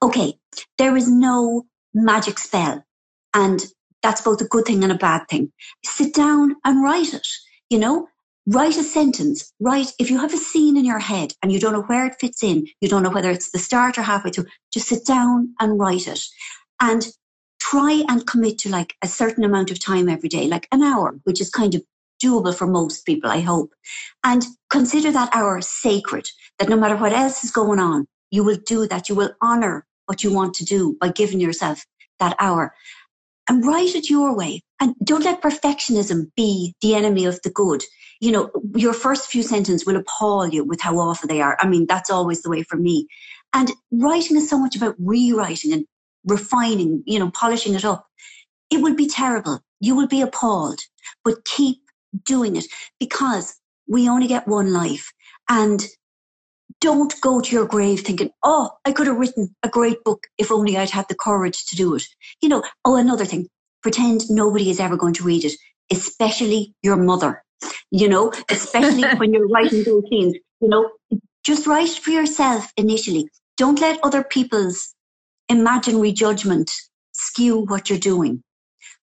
Okay, 0.03 0.39
there 0.79 0.97
is 0.97 1.09
no 1.09 1.67
magic 1.95 2.39
spell. 2.39 2.85
And 3.35 3.65
that's 4.03 4.23
both 4.23 4.41
a 4.41 4.47
good 4.47 4.65
thing 4.65 4.83
and 4.83 4.93
a 4.93 4.97
bad 4.97 5.29
thing. 5.29 5.53
Sit 5.85 6.15
down 6.15 6.57
and 6.65 6.83
write 6.83 7.13
it. 7.13 7.27
You 7.69 7.79
know, 7.79 8.09
write 8.47 8.77
a 8.77 8.83
sentence. 8.83 9.53
Write, 9.61 9.93
if 9.99 10.11
you 10.11 10.19
have 10.19 10.35
a 10.35 10.39
scene 10.39 10.77
in 10.77 10.85
your 10.85 10.99
head 10.99 11.33
and 11.43 11.53
you 11.53 11.61
don't 11.61 11.73
know 11.73 11.83
where 11.83 12.07
it 12.07 12.17
fits 12.21 12.43
in, 12.43 12.67
you 12.81 12.89
don't 12.89 13.03
know 13.03 13.11
whether 13.11 13.31
it's 13.31 13.51
the 13.51 13.59
start 13.59 13.99
or 13.99 14.03
halfway 14.03 14.31
through, 14.31 14.47
just 14.73 14.89
sit 14.89 15.05
down 15.05 15.55
and 15.61 15.79
write 15.79 16.09
it. 16.09 16.21
And 16.81 17.07
try 17.61 18.03
and 18.09 18.27
commit 18.27 18.59
to 18.59 18.69
like 18.69 18.95
a 19.03 19.07
certain 19.07 19.45
amount 19.45 19.71
of 19.71 19.79
time 19.79 20.09
every 20.09 20.29
day, 20.29 20.49
like 20.49 20.67
an 20.73 20.83
hour, 20.83 21.21
which 21.25 21.41
is 21.41 21.51
kind 21.51 21.75
of 21.75 21.83
doable 22.23 22.55
for 22.55 22.67
most 22.67 23.05
people, 23.07 23.31
I 23.31 23.41
hope. 23.41 23.73
And 24.25 24.45
consider 24.71 25.13
that 25.13 25.35
hour 25.35 25.61
sacred, 25.61 26.29
that 26.59 26.69
no 26.69 26.77
matter 26.77 26.97
what 26.97 27.13
else 27.13 27.45
is 27.45 27.51
going 27.51 27.79
on, 27.79 28.07
you 28.31 28.45
will 28.45 28.59
do 28.67 28.87
that. 28.89 29.09
You 29.09 29.15
will 29.15 29.35
honor 29.41 29.87
what 30.07 30.25
you 30.25 30.33
want 30.33 30.55
to 30.55 30.65
do 30.65 30.97
by 31.01 31.09
giving 31.09 31.41
yourself 31.41 31.85
that 32.19 32.37
hour 32.39 32.75
and 33.51 33.67
write 33.67 33.97
it 33.97 34.09
your 34.09 34.33
way. 34.33 34.63
And 34.81 34.95
don't 35.03 35.25
let 35.25 35.43
perfectionism 35.43 36.31
be 36.37 36.77
the 36.83 36.95
enemy 36.95 37.25
of 37.25 37.43
the 37.43 37.51
good. 37.51 37.83
You 38.21 38.31
know, 38.31 38.51
your 38.77 38.93
first 38.93 39.29
few 39.29 39.43
sentences 39.43 39.85
will 39.85 39.97
appall 39.97 40.47
you 40.47 40.63
with 40.63 40.81
how 40.81 40.97
awful 41.01 41.27
they 41.27 41.41
are. 41.41 41.57
I 41.59 41.67
mean, 41.67 41.87
that's 41.89 42.11
always 42.11 42.43
the 42.43 42.49
way 42.49 42.63
for 42.63 42.77
me. 42.77 43.09
And 43.53 43.73
writing 43.91 44.37
is 44.37 44.49
so 44.49 44.57
much 44.57 44.77
about 44.77 44.95
rewriting 45.01 45.73
and 45.73 45.85
refining, 46.25 47.03
you 47.07 47.19
know, 47.19 47.33
polishing 47.33 47.75
it 47.75 47.85
up. 47.85 48.07
It 48.71 48.83
will 48.83 48.95
be 48.95 49.09
terrible. 49.09 49.59
You 49.81 49.97
will 49.97 50.07
be 50.07 50.21
appalled, 50.21 50.79
but 51.25 51.45
keep 51.45 51.79
doing 52.25 52.55
it 52.55 52.67
because 53.01 53.59
we 53.89 54.09
only 54.09 54.29
get 54.29 54.47
one 54.47 54.73
life. 54.73 55.11
And 55.49 55.85
don't 56.81 57.15
go 57.21 57.41
to 57.41 57.55
your 57.55 57.67
grave 57.67 58.01
thinking, 58.01 58.31
oh, 58.43 58.71
I 58.85 58.93
could 58.93 59.07
have 59.07 59.19
written 59.19 59.55
a 59.63 59.69
great 59.69 60.03
book 60.03 60.27
if 60.39 60.51
only 60.51 60.77
I'd 60.77 60.91
had 60.91 61.07
the 61.09 61.15
courage 61.15 61.67
to 61.67 61.77
do 61.77 61.95
it. 61.95 62.03
You 62.41 62.49
know, 62.49 62.63
oh, 62.85 62.97
another 62.97 63.25
thing, 63.25 63.49
pretend 63.83 64.31
nobody 64.31 64.71
is 64.71 64.81
ever 64.81 64.97
going 64.97 65.15
to 65.15 65.25
read 65.25 65.45
it, 65.45 65.53
especially 65.93 66.75
your 66.83 66.97
mother. 66.97 67.43
You 67.91 68.09
know, 68.09 68.33
especially 68.51 69.03
when 69.19 69.33
you're 69.33 69.49
writing 69.49 69.85
those 69.85 70.05
scenes. 70.09 70.37
You 70.61 70.69
know, 70.69 70.91
just 71.45 71.67
write 71.67 71.91
for 71.91 72.11
yourself 72.11 72.73
initially. 72.77 73.29
Don't 73.57 73.81
let 73.81 74.01
other 74.03 74.25
people's 74.25 74.95
imaginary 75.49 76.13
judgment 76.13 76.71
skew 77.13 77.61
what 77.61 77.91
you're 77.91 77.99
doing. 77.99 78.43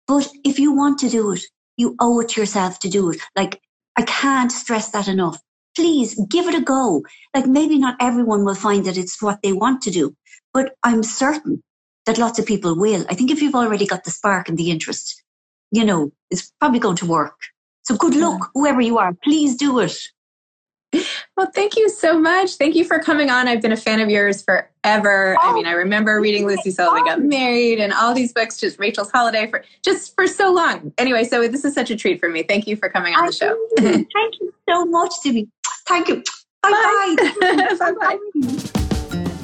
But 0.07 0.29
if 0.43 0.59
you 0.59 0.73
want 0.73 0.99
to 0.99 1.09
do 1.09 1.31
it, 1.31 1.41
you 1.77 1.95
owe 1.99 2.19
it 2.19 2.29
to 2.29 2.41
yourself 2.41 2.79
to 2.79 2.89
do 2.89 3.11
it. 3.11 3.19
Like, 3.35 3.59
I 3.95 4.03
can't 4.03 4.51
stress 4.51 4.89
that 4.89 5.07
enough 5.07 5.39
please 5.75 6.19
give 6.29 6.47
it 6.47 6.55
a 6.55 6.61
go. 6.61 7.03
Like 7.33 7.47
maybe 7.47 7.77
not 7.77 7.97
everyone 7.99 8.45
will 8.45 8.55
find 8.55 8.85
that 8.85 8.97
it's 8.97 9.21
what 9.21 9.39
they 9.41 9.53
want 9.53 9.81
to 9.83 9.91
do, 9.91 10.15
but 10.53 10.75
I'm 10.83 11.03
certain 11.03 11.63
that 12.05 12.17
lots 12.17 12.39
of 12.39 12.45
people 12.45 12.77
will. 12.77 13.05
I 13.09 13.15
think 13.15 13.31
if 13.31 13.41
you've 13.41 13.55
already 13.55 13.85
got 13.85 14.03
the 14.03 14.11
spark 14.11 14.49
and 14.49 14.57
the 14.57 14.71
interest, 14.71 15.23
you 15.71 15.85
know, 15.85 16.11
it's 16.29 16.51
probably 16.59 16.79
going 16.79 16.97
to 16.97 17.05
work. 17.05 17.39
So 17.83 17.95
good 17.95 18.15
luck, 18.15 18.51
whoever 18.53 18.81
you 18.81 18.97
are. 18.97 19.13
Please 19.23 19.55
do 19.55 19.79
it. 19.79 19.97
Well, 21.35 21.49
thank 21.53 21.75
you 21.75 21.89
so 21.89 22.19
much. 22.19 22.55
Thank 22.55 22.75
you 22.75 22.85
for 22.85 22.99
coming 22.99 23.31
on. 23.31 23.47
I've 23.47 23.61
been 23.61 23.71
a 23.71 23.77
fan 23.77 23.99
of 23.99 24.09
yours 24.09 24.43
forever. 24.43 25.35
Oh, 25.41 25.49
I 25.49 25.53
mean, 25.53 25.65
I 25.65 25.71
remember 25.71 26.21
reading 26.21 26.45
Lucy 26.45 26.69
Sullivan 26.69 27.05
got 27.05 27.21
married 27.21 27.79
and 27.79 27.91
all 27.91 28.13
these 28.13 28.31
books, 28.31 28.59
just 28.59 28.77
Rachel's 28.77 29.09
Holiday 29.09 29.49
for 29.49 29.63
just 29.83 30.13
for 30.13 30.27
so 30.27 30.53
long. 30.53 30.93
Anyway, 30.99 31.23
so 31.23 31.47
this 31.47 31.65
is 31.65 31.73
such 31.73 31.89
a 31.89 31.95
treat 31.95 32.19
for 32.19 32.29
me. 32.29 32.43
Thank 32.43 32.67
you 32.67 32.75
for 32.75 32.87
coming 32.87 33.15
on 33.15 33.25
the 33.25 33.31
show. 33.31 33.57
Thank 33.77 34.07
you 34.41 34.53
so 34.69 34.85
much, 34.85 35.13
Debbie. 35.23 35.49
Thank 35.87 36.07
you. 36.07 36.23
Bye 36.63 37.15
bye. 37.17 37.75
bye 37.77 37.91
bye. 37.99 38.89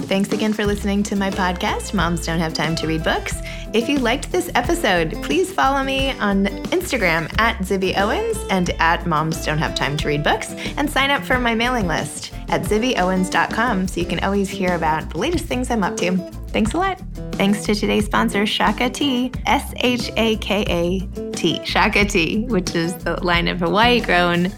Thanks 0.10 0.34
again 0.34 0.54
for 0.54 0.66
listening 0.66 1.04
to 1.04 1.16
my 1.16 1.30
podcast, 1.30 1.94
Moms 1.94 2.26
Don't 2.26 2.40
Have 2.40 2.56
Time 2.56 2.76
to 2.78 2.88
Read 2.88 3.04
Books. 3.04 3.36
If 3.76 3.88
you 3.88 4.00
liked 4.00 4.32
this 4.32 4.50
episode, 4.56 5.12
please 5.22 5.54
follow 5.54 5.84
me 5.84 6.14
on 6.14 6.48
Instagram 6.72 7.32
at 7.40 7.60
Zibby 7.60 7.96
Owens 7.96 8.36
and 8.50 8.72
at 8.80 9.06
Moms 9.06 9.46
Don't 9.46 9.60
Have 9.60 9.76
Time 9.76 9.96
to 9.98 10.08
Read 10.08 10.24
Books 10.24 10.50
and 10.78 10.90
sign 10.90 11.12
up 11.12 11.24
for 11.24 11.38
my 11.38 11.54
mailing 11.54 11.86
list 11.86 12.34
at 12.48 12.64
zibbyowens.com 12.64 13.88
so 13.88 14.02
you 14.02 14.08
can 14.08 14.20
always 14.22 14.50
hear 14.50 14.74
about 14.74 15.12
the 15.12 15.20
latest 15.20 15.46
things 15.46 15.70
I'm 15.70 15.84
up 15.84 15.96
to. 15.98 16.18
Thanks 16.48 16.74
a 16.74 16.78
lot. 16.78 17.00
Thanks 17.34 17.64
to 17.66 17.76
today's 17.76 18.06
sponsor, 18.06 18.48
Shaka 18.48 18.90
Tea, 18.90 19.32
S 19.46 19.72
H 19.78 20.10
A 20.18 20.38
K 20.38 20.64
A 20.68 21.32
T, 21.34 21.64
Shaka 21.64 22.04
Tea, 22.06 22.46
which 22.46 22.74
is 22.74 22.96
the 22.96 23.24
line 23.24 23.48
of 23.48 23.60
Hawaii 23.60 24.02
grown 24.02 24.52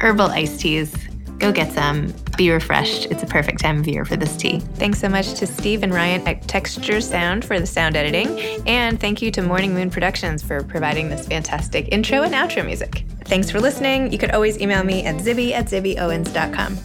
herbal 0.00 0.26
iced 0.26 0.60
teas 0.60 0.94
Go 1.42 1.50
get 1.50 1.72
some. 1.72 2.14
Be 2.36 2.50
refreshed. 2.50 3.06
It's 3.10 3.22
a 3.22 3.26
perfect 3.26 3.60
time 3.60 3.80
of 3.80 3.86
year 3.86 4.04
for 4.04 4.16
this 4.16 4.36
tea. 4.36 4.60
Thanks 4.76 4.98
so 4.98 5.08
much 5.08 5.34
to 5.34 5.46
Steve 5.46 5.82
and 5.82 5.92
Ryan 5.92 6.26
at 6.26 6.42
Texture 6.48 7.00
Sound 7.00 7.44
for 7.44 7.60
the 7.60 7.66
sound 7.66 7.96
editing. 7.96 8.40
And 8.66 8.98
thank 8.98 9.20
you 9.20 9.30
to 9.32 9.42
Morning 9.42 9.74
Moon 9.74 9.90
Productions 9.90 10.42
for 10.42 10.62
providing 10.62 11.08
this 11.08 11.26
fantastic 11.26 11.88
intro 11.92 12.22
and 12.22 12.34
outro 12.34 12.64
music. 12.64 13.04
Thanks 13.24 13.50
for 13.50 13.60
listening. 13.60 14.12
You 14.12 14.18
could 14.18 14.30
always 14.32 14.60
email 14.60 14.82
me 14.82 15.04
at 15.04 15.16
zibby 15.16 15.52
at 15.52 15.66
zibbyowens.com. 15.66 16.78